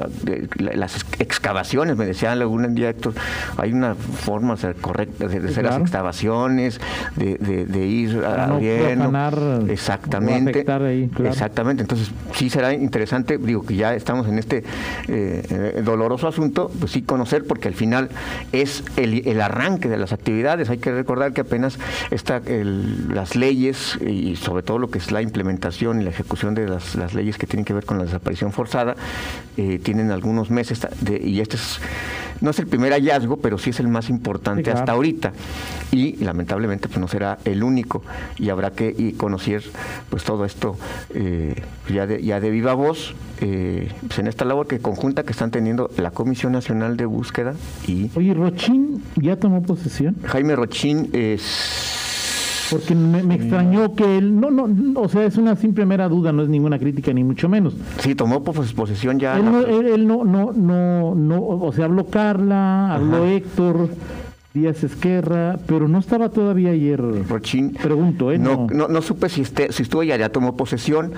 las 0.59 1.07
excavaciones, 1.19 1.97
me 1.97 2.05
decían 2.05 2.41
algún 2.41 2.75
día 2.75 2.91
Héctor, 2.91 3.15
hay 3.57 3.73
una 3.73 3.95
forma 3.95 4.57
correcta 4.81 5.27
de, 5.27 5.49
hacer 5.49 5.65
las 5.65 5.81
excavaciones, 5.81 6.81
de, 7.17 7.87
ir 7.87 8.23
abriendo. 8.25 9.67
exactamente. 9.69 10.67
Exactamente. 11.25 11.83
Entonces, 11.83 12.11
sí 12.35 12.51
será 12.51 12.75
interesante, 12.75 13.39
digo 13.39 13.65
que 13.65 13.77
ya 13.77 13.95
estamos 13.95 14.29
en 14.29 14.39
este 14.39 14.65
eh, 15.09 15.83
doloroso 15.85 16.29
asunto, 16.29 16.71
pues 16.79 16.93
sí 16.93 17.03
conocer, 17.03 17.47
porque 17.47 17.69
al 17.69 17.75
final 17.75 18.11
es 18.53 18.85
el, 18.97 19.41
arranque 19.41 19.89
de 19.89 19.97
las 19.97 20.13
actividades. 20.13 20.69
Hay 20.69 20.79
que 20.79 20.93
recordar 20.93 21.33
que 21.33 21.41
apenas 21.41 21.79
está 22.11 22.43
las 22.47 23.35
leyes 23.35 23.99
y 24.07 24.37
sobre 24.43 24.63
todo 24.63 24.79
lo 24.79 24.91
que 24.91 24.99
es 24.99 25.13
la 25.13 25.23
implementación 25.23 26.01
y 26.01 26.05
la 26.05 26.11
ejecución 26.11 26.55
de 26.55 26.69
las, 26.69 27.15
leyes 27.15 27.39
que 27.39 27.47
tienen 27.47 27.65
que 27.65 27.73
ver 27.73 27.85
con 27.85 27.99
la 27.99 28.05
desaparición 28.05 28.53
forzada, 28.53 28.97
eh, 29.57 29.79
tienen 29.83 30.11
algunos 30.11 30.51
meses 30.51 30.87
y 31.23 31.41
este 31.41 31.57
es, 31.57 31.81
no 32.41 32.51
es 32.51 32.59
el 32.59 32.67
primer 32.67 32.93
hallazgo, 32.93 33.37
pero 33.37 33.59
sí 33.59 33.71
es 33.71 33.81
el 33.81 33.89
más 33.89 34.11
importante 34.11 34.71
hasta 34.71 34.93
ahorita. 34.93 35.33
Y 35.93 36.17
lamentablemente 36.25 36.89
pues 36.89 36.99
no 36.99 37.09
será 37.09 37.39
el 37.45 37.63
único 37.63 38.03
y 38.39 38.51
habrá 38.51 38.73
que 38.73 39.15
conocer 39.17 39.63
pues 40.11 40.25
todo 40.25 40.45
esto 40.45 40.77
eh, 41.15 41.55
ya, 41.89 42.07
de, 42.07 42.23
ya 42.23 42.41
de 42.41 42.51
viva 42.51 42.75
voz 42.75 43.15
eh, 43.41 43.91
pues, 44.07 44.19
en 44.19 44.27
esta 44.27 44.45
labor 44.45 44.67
que 44.67 44.79
conjunta 44.79 45.23
que 45.23 45.33
están 45.33 45.51
teniendo 45.51 45.91
la 45.97 46.11
Comisión 46.11 46.53
Nacional 46.53 46.97
de 46.97 47.07
Búsqueda 47.07 47.55
y... 47.87 48.11
Oye, 48.15 48.35
Rochín 48.35 49.03
ya 49.17 49.37
tomó 49.37 49.63
posesión. 49.63 50.17
Jaime 50.25 50.57
Rochín 50.57 51.11
es 51.13 52.02
porque 52.73 52.95
me, 52.95 53.35
extrañó 53.35 53.95
que 53.95 54.19
él, 54.19 54.41
no, 54.41 54.51
no, 54.51 55.01
o 55.01 55.09
sea, 55.09 55.25
es 55.27 55.37
una 55.37 55.57
simple 55.57 55.85
mera 55.85 56.09
duda, 56.09 56.33
no 56.33 56.43
es 56.43 56.49
ninguna 56.49 56.79
crítica 56.79 57.13
ni 57.13 57.23
mucho 57.23 57.49
menos. 57.49 57.75
Sí, 57.99 58.15
tomó 58.15 58.43
posesión 58.43 59.19
ya. 59.19 59.37
Él, 59.37 59.45
no, 59.45 59.61
él, 59.61 60.07
no, 60.07 60.25
no, 60.25 60.53
no, 60.53 61.15
no, 61.15 61.43
o 61.43 61.73
sea, 61.73 61.85
habló 61.85 62.07
Carla, 62.07 62.95
habló 62.95 63.27
Héctor, 63.27 63.91
Díaz 64.55 64.85
Esquerra, 64.85 65.59
pero 65.67 65.89
no 65.89 65.99
estaba 65.99 66.29
todavía 66.29 66.73
ayer. 66.73 67.01
Rochín. 67.27 67.73
Pregunto, 67.73 68.31
¿eh? 68.33 68.39
No, 68.39 68.67
no, 68.71 68.87
no 68.87 69.01
supe 69.01 69.31
si, 69.31 69.41
este, 69.41 69.73
si 69.73 69.83
estuvo 69.85 70.03
ya, 70.03 70.17
ya 70.19 70.29
tomó 70.29 70.57
posesión. 70.57 71.13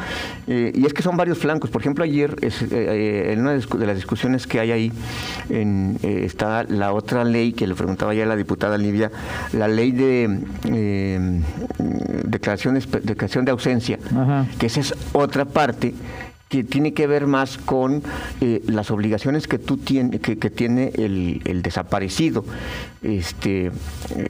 eh, 0.46 0.70
y 0.72 0.86
es 0.86 0.94
que 0.94 1.02
son 1.02 1.16
varios 1.16 1.38
flancos. 1.38 1.68
Por 1.70 1.80
ejemplo, 1.82 2.04
ayer, 2.04 2.36
es, 2.42 2.62
eh, 2.62 2.68
eh, 2.70 3.32
en 3.32 3.40
una 3.40 3.54
de 3.54 3.86
las 3.86 3.96
discusiones 3.96 4.46
que 4.46 4.60
hay 4.60 4.70
ahí, 4.70 4.92
en, 5.50 5.98
eh, 6.04 6.22
está 6.24 6.62
la 6.62 6.92
otra 6.92 7.24
ley 7.24 7.52
que 7.52 7.66
le 7.66 7.74
preguntaba 7.74 8.14
ya 8.14 8.24
la 8.24 8.36
diputada 8.36 8.78
Livia, 8.78 9.10
la 9.52 9.66
ley 9.66 9.90
de 9.90 10.38
eh, 10.66 11.40
declaración, 12.24 12.78
declaración 13.02 13.44
de 13.44 13.50
ausencia, 13.50 13.98
Ajá. 14.16 14.46
que 14.58 14.66
esa 14.66 14.78
es 14.78 14.94
otra 15.12 15.44
parte 15.44 15.92
que 16.48 16.62
tiene 16.62 16.92
que 16.94 17.06
ver 17.06 17.26
más 17.26 17.58
con 17.58 18.02
eh, 18.40 18.62
las 18.66 18.90
obligaciones 18.90 19.48
que 19.48 19.58
tú 19.58 19.76
tienes 19.78 20.20
que, 20.20 20.38
que 20.38 20.50
tiene 20.50 20.92
el, 20.94 21.40
el 21.46 21.62
desaparecido 21.62 22.44
este 23.02 23.66
eh, 23.66 23.72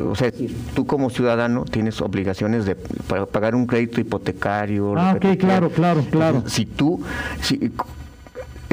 o 0.02 0.14
sea 0.14 0.30
tú 0.74 0.86
como 0.86 1.10
ciudadano 1.10 1.64
tienes 1.64 2.00
obligaciones 2.00 2.64
de 2.64 2.76
pa- 2.76 3.26
pagar 3.26 3.54
un 3.54 3.66
crédito 3.66 4.00
hipotecario 4.00 4.94
Ah, 4.96 5.14
ok, 5.16 5.36
claro, 5.38 5.70
claro, 5.70 6.04
claro. 6.10 6.44
Si 6.46 6.64
tú 6.66 7.02
si, 7.42 7.70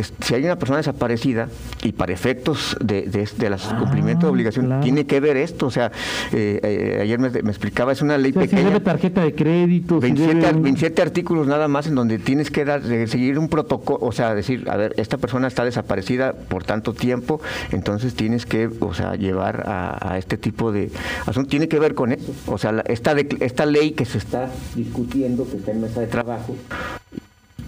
si 0.03 0.33
hay 0.35 0.43
una 0.43 0.57
persona 0.57 0.77
desaparecida 0.77 1.47
y 1.83 1.91
para 1.91 2.13
efectos 2.13 2.77
de, 2.79 3.03
de, 3.03 3.27
de 3.37 3.49
las 3.49 3.63
cumplimiento 3.63 4.25
de 4.27 4.31
obligación 4.31 4.65
Ah, 4.65 4.67
claro. 4.69 4.83
tiene 4.83 5.05
que 5.05 5.19
ver 5.19 5.37
esto. 5.37 5.67
O 5.67 5.71
sea 5.71 5.91
eh, 6.33 6.59
eh, 6.63 6.99
ayer 7.01 7.19
me, 7.19 7.29
me 7.29 7.49
explicaba 7.49 7.91
es 7.91 8.01
una 8.01 8.17
ley 8.17 8.31
O 8.31 8.33
sea, 8.33 8.43
si 8.43 8.47
pequeña. 8.49 8.69
debe 8.69 8.79
tarjeta 8.81 9.21
de 9.23 9.33
crédito, 9.35 9.95
si 9.95 10.01
27, 10.01 10.33
debe 10.35 10.47
ar- 10.47 10.55
un- 10.55 10.63
27 10.63 11.01
artículos 11.01 11.47
nada 11.47 11.67
más 11.67 11.87
en 11.87 11.95
donde 11.95 12.19
tienes 12.19 12.51
que 12.51 12.65
dar, 12.65 12.81
de 12.81 13.07
seguir 13.07 13.37
un 13.39 13.49
protocolo, 13.49 13.99
o 14.01 14.11
sea, 14.11 14.33
decir, 14.35 14.67
a 14.69 14.77
ver, 14.77 14.93
esta 14.97 15.17
persona 15.17 15.47
está 15.47 15.63
desaparecida 15.65 16.33
por 16.33 16.63
tanto 16.63 16.93
tiempo, 16.93 17.41
entonces 17.71 18.13
tienes 18.15 18.45
que, 18.45 18.69
o 18.79 18.93
sea, 18.93 19.15
llevar 19.15 19.63
a, 19.67 20.13
a 20.13 20.17
este 20.17 20.37
tipo 20.37 20.71
de 20.71 20.91
asunto, 21.25 21.49
tiene 21.49 21.67
que 21.67 21.79
ver 21.79 21.93
con 21.95 22.11
eso, 22.11 22.31
o 22.47 22.57
sea, 22.57 22.71
la- 22.71 22.81
esta, 22.87 23.13
de- 23.15 23.37
esta 23.39 23.65
ley 23.65 23.91
que 23.91 24.05
se 24.05 24.17
está 24.17 24.49
discutiendo, 24.75 25.47
que 25.49 25.57
está 25.57 25.71
en 25.71 25.81
mesa 25.81 26.01
de 26.01 26.07
trabajo, 26.07 26.55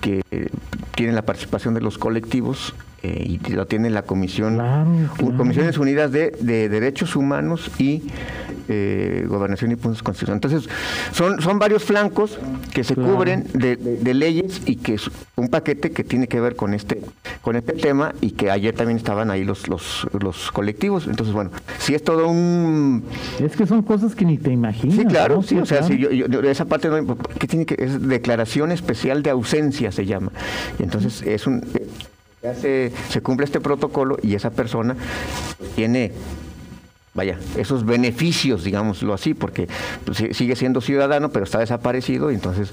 que 0.02 0.22
tiene 0.96 1.14
la 1.14 1.24
participación 1.24 1.74
de 1.74 1.82
los 1.82 1.98
colectivos 1.98 2.74
eh, 3.02 3.26
y 3.28 3.52
lo 3.52 3.66
tiene 3.68 3.90
la 3.90 4.04
Comisión, 4.04 4.56
Claro. 4.56 5.38
Comisiones 5.38 5.78
Unidas 5.78 6.12
de, 6.12 6.32
de 6.40 6.70
Derechos 6.70 7.16
Humanos 7.16 7.70
y 7.80 8.04
eh, 8.70 9.26
Gobernación 9.28 9.72
y 9.72 9.76
Puntos 9.76 10.02
Constitucionales. 10.04 10.44
Entonces, 10.46 10.70
son, 11.16 11.42
son 11.42 11.60
varios 11.60 11.84
flancos 11.84 12.38
que 12.74 12.84
se 12.84 12.96
Claro. 12.96 13.16
cubren 13.16 13.46
de, 13.54 13.76
de- 13.76 13.98
de 13.98 14.14
leyes 14.14 14.62
y 14.66 14.76
que 14.78 14.96
es 14.96 15.10
un 15.36 15.50
paquete 15.50 15.92
que 15.92 16.04
tiene 16.04 16.28
que 16.28 16.40
ver 16.40 16.56
con 16.56 16.74
este 16.74 17.02
con 17.42 17.56
este 17.58 17.74
tema 17.74 18.14
y 18.22 18.32
que 18.32 18.50
ayer 18.52 18.74
también 18.74 18.98
estaban 18.98 19.30
ahí 19.30 19.44
los, 19.44 19.68
los, 19.68 20.08
los 20.18 20.50
colectivos. 20.52 21.08
Entonces, 21.08 21.34
bueno, 21.34 21.52
si 21.78 21.94
es 21.94 22.02
todo 22.04 22.28
un 22.30 23.04
Es 23.40 23.56
que 23.58 23.66
son 23.68 23.82
cosas 23.84 24.16
que 24.16 24.24
ni 24.26 24.38
te 24.38 24.52
imaginas. 24.52 24.96
Sí, 24.96 25.06
claro, 25.06 25.36
¿no? 25.38 25.44
sí, 25.44 25.58
o 25.58 25.66
sea, 25.66 25.80
claro. 25.80 25.94
si 25.94 26.00
yo, 26.00 26.10
yo- 26.12 26.42
esa 26.42 26.66
parte 26.66 26.88
no, 26.90 27.18
¿qué 27.40 27.48
tiene 27.48 27.66
que 27.66 27.76
es 27.84 28.02
declaración 28.08 28.72
especial 28.72 29.24
de 29.24 29.30
ausencia 29.32 29.92
se 29.92 30.06
llama. 30.06 30.32
Y 30.80 30.84
entonces 30.84 31.22
es 31.24 31.46
un 31.48 31.64
se 32.60 33.22
cumple 33.22 33.46
este 33.46 33.62
protocolo 33.62 34.18
y 34.22 34.36
esa 34.36 34.50
persona 34.50 34.96
tiene 35.76 36.12
vaya, 37.16 37.38
esos 37.58 37.86
beneficios, 37.86 38.64
digámoslo 38.64 39.14
así, 39.14 39.34
porque 39.34 39.68
pues, 40.06 40.18
si- 40.18 40.34
sigue 40.34 40.56
siendo 40.56 40.82
ciudadano, 40.82 41.30
pero 41.30 41.46
está 41.46 41.60
desaparecido, 41.60 42.32
y 42.32 42.36
entonces 42.36 42.72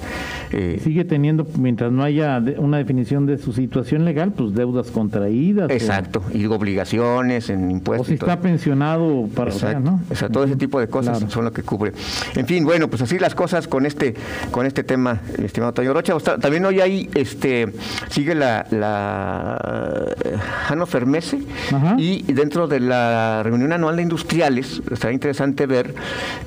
eh, 0.53 0.81
Sigue 0.83 1.05
teniendo, 1.05 1.47
mientras 1.59 1.93
no 1.93 2.03
haya 2.03 2.43
una 2.59 2.79
definición 2.79 3.27
de 3.27 3.37
su 3.39 3.53
situación 3.53 4.05
legal, 4.05 4.33
pues 4.33 4.55
deudas 4.55 4.91
contraídas. 4.91 5.69
o- 5.71 5.73
exacto, 5.73 6.23
y 6.33 6.47
obligaciones 6.47 7.51
en 7.51 7.67
O, 7.69 7.71
impuestos. 7.71 8.09
si 8.09 8.15
y 8.15 8.17
todo. 8.17 8.31
está 8.31 8.41
pensionado 8.43 9.29
para, 9.35 9.51
o 9.51 9.53
sea, 9.53 9.71
Exacto, 9.73 9.91
¿no? 9.91 10.01
o 10.11 10.15
sea, 10.15 10.29
todo 10.31 10.45
ese 10.45 10.57
tipo 10.57 10.81
de 10.81 10.89
cosas 10.89 11.19
Claro. 11.19 11.33
son 11.33 11.45
lo 11.45 11.53
que 11.53 11.63
cubre. 11.63 11.93
En 12.35 12.47
fin, 12.47 12.65
bueno, 12.65 12.89
pues 12.89 13.03
así 13.03 13.19
las 13.19 13.35
cosas 13.35 13.69
con 13.69 13.85
este 13.87 14.15
con 14.51 14.65
este 14.67 14.83
tema, 14.85 15.21
estimado 15.43 15.73
Toño 15.75 15.93
Rocha. 15.93 16.15
O 16.17 16.21
También 16.21 16.65
hoy 16.65 16.81
ahí 16.81 17.09
este, 17.15 17.73
sigue 18.09 18.35
la, 18.35 18.67
la 18.71 20.07
Hannover 20.69 21.07
Messe 21.07 21.39
Ajá. 21.73 21.95
y 21.99 22.23
dentro 22.33 22.67
de 22.69 22.81
la 22.81 23.43
reunión 23.45 23.73
anual 23.73 23.97
de 23.97 24.03
industriales, 24.31 24.81
estará 24.91 25.13
interesante 25.13 25.67
ver, 25.67 25.95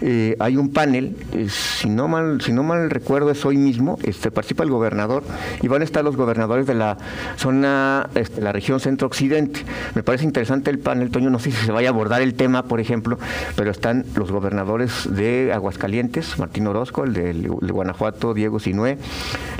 eh, 0.01 0.35
hay 0.39 0.55
un 0.57 0.69
panel, 0.71 1.15
eh, 1.33 1.47
si, 1.49 1.89
no 1.89 2.07
mal, 2.07 2.39
si 2.41 2.53
no 2.53 2.63
mal 2.63 2.89
recuerdo 2.89 3.29
es 3.31 3.45
hoy 3.45 3.57
mismo, 3.57 3.97
este, 4.03 4.31
participa 4.31 4.63
el 4.63 4.69
gobernador 4.69 5.23
y 5.61 5.67
van 5.67 5.81
a 5.81 5.85
estar 5.85 6.03
los 6.03 6.15
gobernadores 6.15 6.65
de 6.65 6.75
la 6.75 6.97
zona, 7.35 8.09
este, 8.15 8.41
la 8.41 8.51
región 8.51 8.79
centro-occidente. 8.79 9.61
Me 9.95 10.03
parece 10.03 10.23
interesante 10.23 10.71
el 10.71 10.79
panel, 10.79 11.09
Toño, 11.09 11.29
no 11.29 11.39
sé 11.39 11.51
si 11.51 11.65
se 11.65 11.71
vaya 11.71 11.89
a 11.89 11.91
abordar 11.91 12.21
el 12.21 12.33
tema, 12.35 12.63
por 12.63 12.79
ejemplo, 12.79 13.17
pero 13.55 13.71
están 13.71 14.05
los 14.15 14.31
gobernadores 14.31 15.09
de 15.13 15.51
Aguascalientes, 15.53 16.39
Martín 16.39 16.67
Orozco, 16.67 17.03
el 17.03 17.13
de, 17.13 17.31
el 17.31 17.47
Guanajuato, 17.49 18.33
Diego 18.33 18.59
Sinué, 18.59 18.97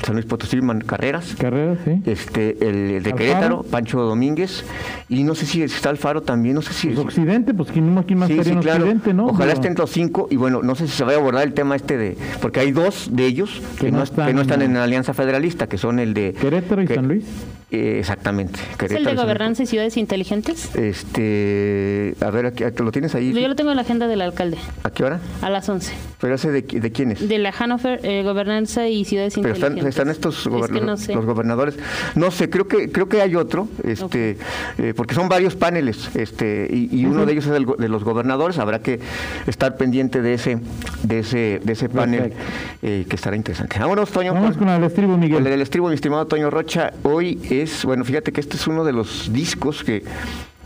San 0.05 0.15
Luis 0.15 0.25
Potosí, 0.25 0.61
Man 0.61 0.81
Carreras, 0.81 1.35
Carreras, 1.37 1.79
sí. 1.83 2.01
este, 2.05 2.51
el 2.67 3.03
de 3.03 3.11
Alfaro. 3.11 3.15
Querétaro, 3.17 3.63
Pancho 3.63 3.99
Domínguez, 4.01 4.63
y 5.09 5.23
no 5.23 5.35
sé 5.35 5.45
si 5.45 5.61
está 5.61 5.89
Alfaro 5.89 6.21
también, 6.21 6.55
no 6.55 6.61
sé 6.61 6.73
si... 6.73 6.87
Pues 6.87 6.99
Occidente, 6.99 7.53
pues 7.53 7.69
¿quién, 7.71 7.93
más- 7.93 8.05
quién 8.05 8.12
más 8.15 8.27
Sí, 8.27 8.33
estaría 8.33 8.51
sí, 8.53 8.57
en 8.57 8.61
claro. 8.63 8.83
Occidente, 8.83 9.13
¿no? 9.13 9.25
Ojalá 9.27 9.45
Pero- 9.53 9.53
estén 9.53 9.75
los 9.77 9.89
cinco 9.91 10.27
y 10.29 10.35
bueno, 10.35 10.61
no 10.63 10.75
sé 10.75 10.87
si 10.87 10.93
se 10.93 11.03
va 11.03 11.13
a 11.13 11.15
abordar 11.15 11.43
el 11.47 11.53
tema 11.53 11.75
este 11.75 11.97
de, 11.97 12.17
porque 12.41 12.59
hay 12.59 12.71
dos 12.71 13.09
de 13.11 13.25
ellos 13.25 13.61
que, 13.79 13.91
no, 13.91 14.03
est- 14.03 14.15
que 14.15 14.33
no 14.33 14.41
están 14.41 14.61
en 14.61 14.73
la 14.73 14.83
Alianza 14.83 15.13
Federalista, 15.13 15.67
que 15.67 15.77
son 15.77 15.99
el 15.99 16.13
de 16.13 16.33
Querétaro 16.33 16.81
y 16.83 16.87
que- 16.87 16.95
San 16.95 17.07
Luis. 17.07 17.25
eh, 17.71 17.97
exactamente. 17.99 18.59
¿Es 18.59 18.69
el 18.71 18.77
Querétaro 18.77 19.09
de 19.11 19.21
gobernanza 19.23 19.63
y 19.63 19.65
ciudades 19.65 19.97
inteligentes? 19.97 20.69
Este, 20.75 22.15
a 22.21 22.29
ver, 22.31 22.47
aquí, 22.47 22.63
aquí 22.63 22.83
lo 22.83 22.91
tienes 22.91 23.15
ahí. 23.15 23.33
Yo 23.33 23.47
lo 23.47 23.55
tengo 23.55 23.71
en 23.71 23.75
la 23.77 23.81
agenda 23.83 24.07
del 24.07 24.21
alcalde, 24.21 24.57
¿A 24.83 24.89
qué 24.91 25.03
hora? 25.03 25.19
a 25.41 25.49
las 25.49 25.67
11. 25.69 25.93
Pero 26.19 26.35
ese 26.35 26.51
de, 26.51 26.61
de 26.61 26.91
quién 26.91 27.11
es? 27.11 27.27
De 27.27 27.37
la 27.37 27.51
Hannover, 27.51 27.99
eh, 28.03 28.23
gobernanza 28.23 28.87
y 28.87 29.05
ciudades 29.05 29.33
Pero 29.35 29.53
están, 29.53 29.73
inteligentes. 29.77 29.89
están 29.89 30.09
estos 30.09 30.37
Es 30.37 30.43
que 30.43 30.49
goberna- 30.49 30.81
no 30.81 30.97
sé. 30.97 31.13
los 31.15 31.25
gobernadores. 31.25 31.77
No 32.15 32.31
sé, 32.31 32.49
creo 32.49 32.67
que 32.67 32.91
creo 32.91 33.09
que 33.09 33.21
hay 33.21 33.35
otro, 33.35 33.67
este, 33.83 34.37
eh, 34.77 34.93
porque 34.95 35.13
son 35.15 35.29
varios 35.29 35.55
paneles, 35.55 36.09
este, 36.15 36.67
y, 36.71 36.89
y 37.01 37.05
uno 37.05 37.25
de 37.25 37.33
ellos 37.33 37.45
es 37.47 37.51
el 37.53 37.65
de 37.77 37.89
los 37.89 38.02
gobernadores. 38.03 38.57
Habrá 38.57 38.79
que 38.79 38.99
estar 39.47 39.77
pendiente 39.77 40.21
de 40.21 40.33
ese, 40.33 40.59
de 41.03 41.19
ese, 41.19 41.61
de 41.63 41.73
ese 41.73 41.89
panel 41.89 42.33
eh, 42.81 43.05
que 43.09 43.15
estará 43.15 43.35
interesante. 43.35 43.79
Vámonos, 43.79 44.11
Toño. 44.11 44.33
Vamos 44.33 44.57
con 44.57 44.69
el 44.69 44.83
estribo, 44.83 45.13
El 45.13 45.19
Miguel. 45.19 45.43
del 45.43 45.61
estribo, 45.61 45.87
mi 45.89 45.95
estimado 45.95 46.25
Toño 46.27 46.49
Rocha, 46.49 46.93
hoy 47.03 47.39
es, 47.49 47.83
bueno, 47.85 48.03
fíjate 48.05 48.31
que 48.31 48.41
este 48.41 48.55
es 48.57 48.67
uno 48.67 48.83
de 48.83 48.93
los 48.93 49.31
discos 49.33 49.83
que 49.83 50.03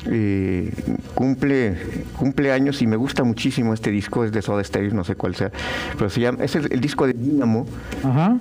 eh, 0.09 0.71
cumple, 1.15 1.77
cumple 2.17 2.51
años 2.51 2.81
y 2.81 2.87
me 2.87 2.95
gusta 2.95 3.23
muchísimo 3.23 3.73
este 3.73 3.89
disco, 3.91 4.23
es 4.23 4.31
de 4.31 4.41
Soda 4.41 4.63
Stereo, 4.63 4.93
no 4.93 5.03
sé 5.03 5.15
cuál 5.15 5.35
sea, 5.35 5.51
pero 5.97 6.09
se 6.09 6.21
llama, 6.21 6.43
es 6.43 6.55
el, 6.55 6.71
el 6.71 6.79
disco 6.79 7.07
de 7.07 7.13
Dynamo, 7.13 7.65
Ajá, 8.03 8.37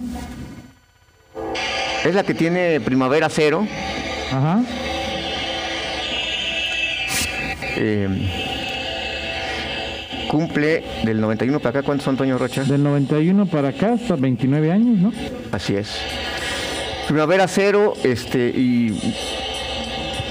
es 2.04 2.14
la 2.14 2.22
que 2.24 2.34
tiene 2.34 2.80
Primavera 2.80 3.28
Cero, 3.30 3.66
ajá. 4.32 4.62
eh, 7.76 8.55
cumple 10.36 10.84
del 11.02 11.18
91 11.18 11.60
para 11.60 11.78
acá, 11.78 11.82
¿cuántos 11.82 12.04
son 12.04 12.18
Toño 12.18 12.36
Rocha? 12.36 12.62
Del 12.64 12.82
91 12.82 13.46
para 13.46 13.68
acá 13.68 13.94
hasta 13.94 14.16
29 14.16 14.70
años, 14.70 14.98
¿no? 14.98 15.12
Así 15.50 15.74
es. 15.74 15.96
Primavera 17.08 17.48
Cero, 17.48 17.94
este, 18.04 18.52
y 18.54 19.14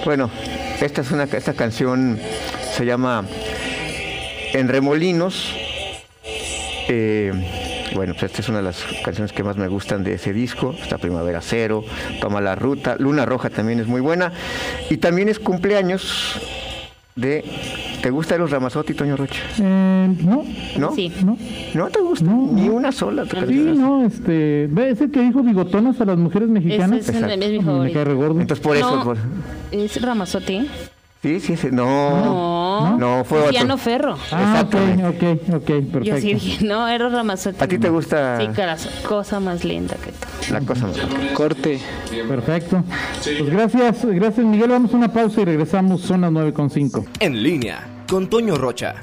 bueno, 0.06 0.30
esta 0.80 1.02
es 1.02 1.10
una 1.10 1.24
esta 1.24 1.54
canción 1.54 2.20
se 2.72 2.86
llama 2.86 3.26
En 4.54 4.68
Remolinos. 4.68 5.56
Eh, 6.88 7.32
bueno, 7.96 8.14
pues 8.14 8.26
esta 8.26 8.44
es 8.44 8.50
una 8.50 8.60
de 8.60 8.66
las 8.66 8.84
canciones 9.04 9.32
que 9.32 9.44
más 9.44 9.58
me 9.58 9.68
gustan 9.68 10.04
de 10.04 10.14
ese 10.14 10.34
disco. 10.34 10.76
Esta 10.80 11.00
Primavera 11.00 11.42
Cero, 11.42 11.84
Toma 12.22 12.42
la 12.42 12.54
Ruta, 12.54 12.96
Luna 13.00 13.26
Roja 13.26 13.50
también 13.50 13.80
es 13.80 13.88
muy 13.88 14.02
buena. 14.02 14.34
Y 14.92 14.98
también 14.98 15.30
es 15.30 15.40
cumpleaños 15.40 16.40
de. 17.16 17.44
¿Te 18.02 18.10
gusta 18.12 18.36
Eros 18.36 18.52
Ramazotti, 18.52 18.94
Toño 18.94 19.16
Rocha? 19.18 19.42
Eh, 19.60 20.16
no, 20.24 20.44
¿No? 20.78 20.92
Sí. 20.96 21.12
no. 21.24 21.38
¿No 21.74 21.90
te 21.90 22.00
gusta? 22.02 22.26
No, 22.26 22.50
Ni 22.52 22.70
una 22.70 22.92
sola. 22.92 23.24
Sí, 23.24 23.30
canción. 23.32 23.80
no, 23.82 24.06
este. 24.06 24.68
¿Ve 24.70 24.92
ese 24.92 25.10
que 25.10 25.22
dijo 25.22 25.42
bigotonas 25.42 26.00
a 26.02 26.06
las 26.06 26.18
mujeres 26.18 26.50
mexicanas? 26.50 27.00
Ese 27.00 27.12
es, 27.12 27.18
Exacto. 27.24 27.46
es 27.46 27.52
mi 27.52 27.58
Me 27.60 27.64
favorito. 27.64 27.94
cae 27.96 28.04
re 28.06 28.14
gordo. 28.14 28.40
Entonces 28.42 28.64
por 28.64 28.78
eso. 28.78 28.96
No, 28.98 29.04
por- 29.04 29.18
¿Es 29.72 30.00
Ramazotti? 30.02 30.68
Sí, 31.24 31.40
sí, 31.40 31.56
sí. 31.58 31.70
No. 31.72 31.86
No. 32.26 32.55
No, 32.98 33.24
fue 33.24 33.40
otro. 33.40 33.52
Piano 33.52 33.78
Ferro. 33.78 34.18
Ah, 34.32 34.64
ok, 34.66 34.74
Exactamente. 34.74 35.06
ok, 35.08 35.56
ok, 35.56 35.66
perfecto. 35.66 36.00
Yo 36.04 36.18
sí 36.18 36.34
dije, 36.34 36.66
no, 36.66 36.88
era 36.88 37.10
Ramazotti. 37.10 37.64
¿A 37.64 37.68
ti 37.68 37.78
te 37.78 37.90
gusta 37.90 38.40
Sí, 38.40 38.48
cosa 39.08 39.40
más 39.40 39.64
linda 39.64 39.96
que 39.96 40.12
tú. 40.12 40.54
la 40.54 40.62
cosa 40.62 40.88
más? 40.88 40.98
Corte. 41.34 41.80
Perfecto. 42.28 42.84
Pues 43.24 43.50
gracias, 43.50 44.06
gracias 44.06 44.46
Miguel. 44.46 44.70
Vamos 44.70 44.94
a 44.94 44.98
una 44.98 45.12
pausa 45.12 45.42
y 45.42 45.46
regresamos. 45.46 46.02
Son 46.02 46.22
las 46.22 46.32
9.5. 46.32 47.06
En 47.20 47.42
línea 47.44 47.80
con 48.08 48.28
Toño 48.30 48.56
Rocha. 48.56 48.96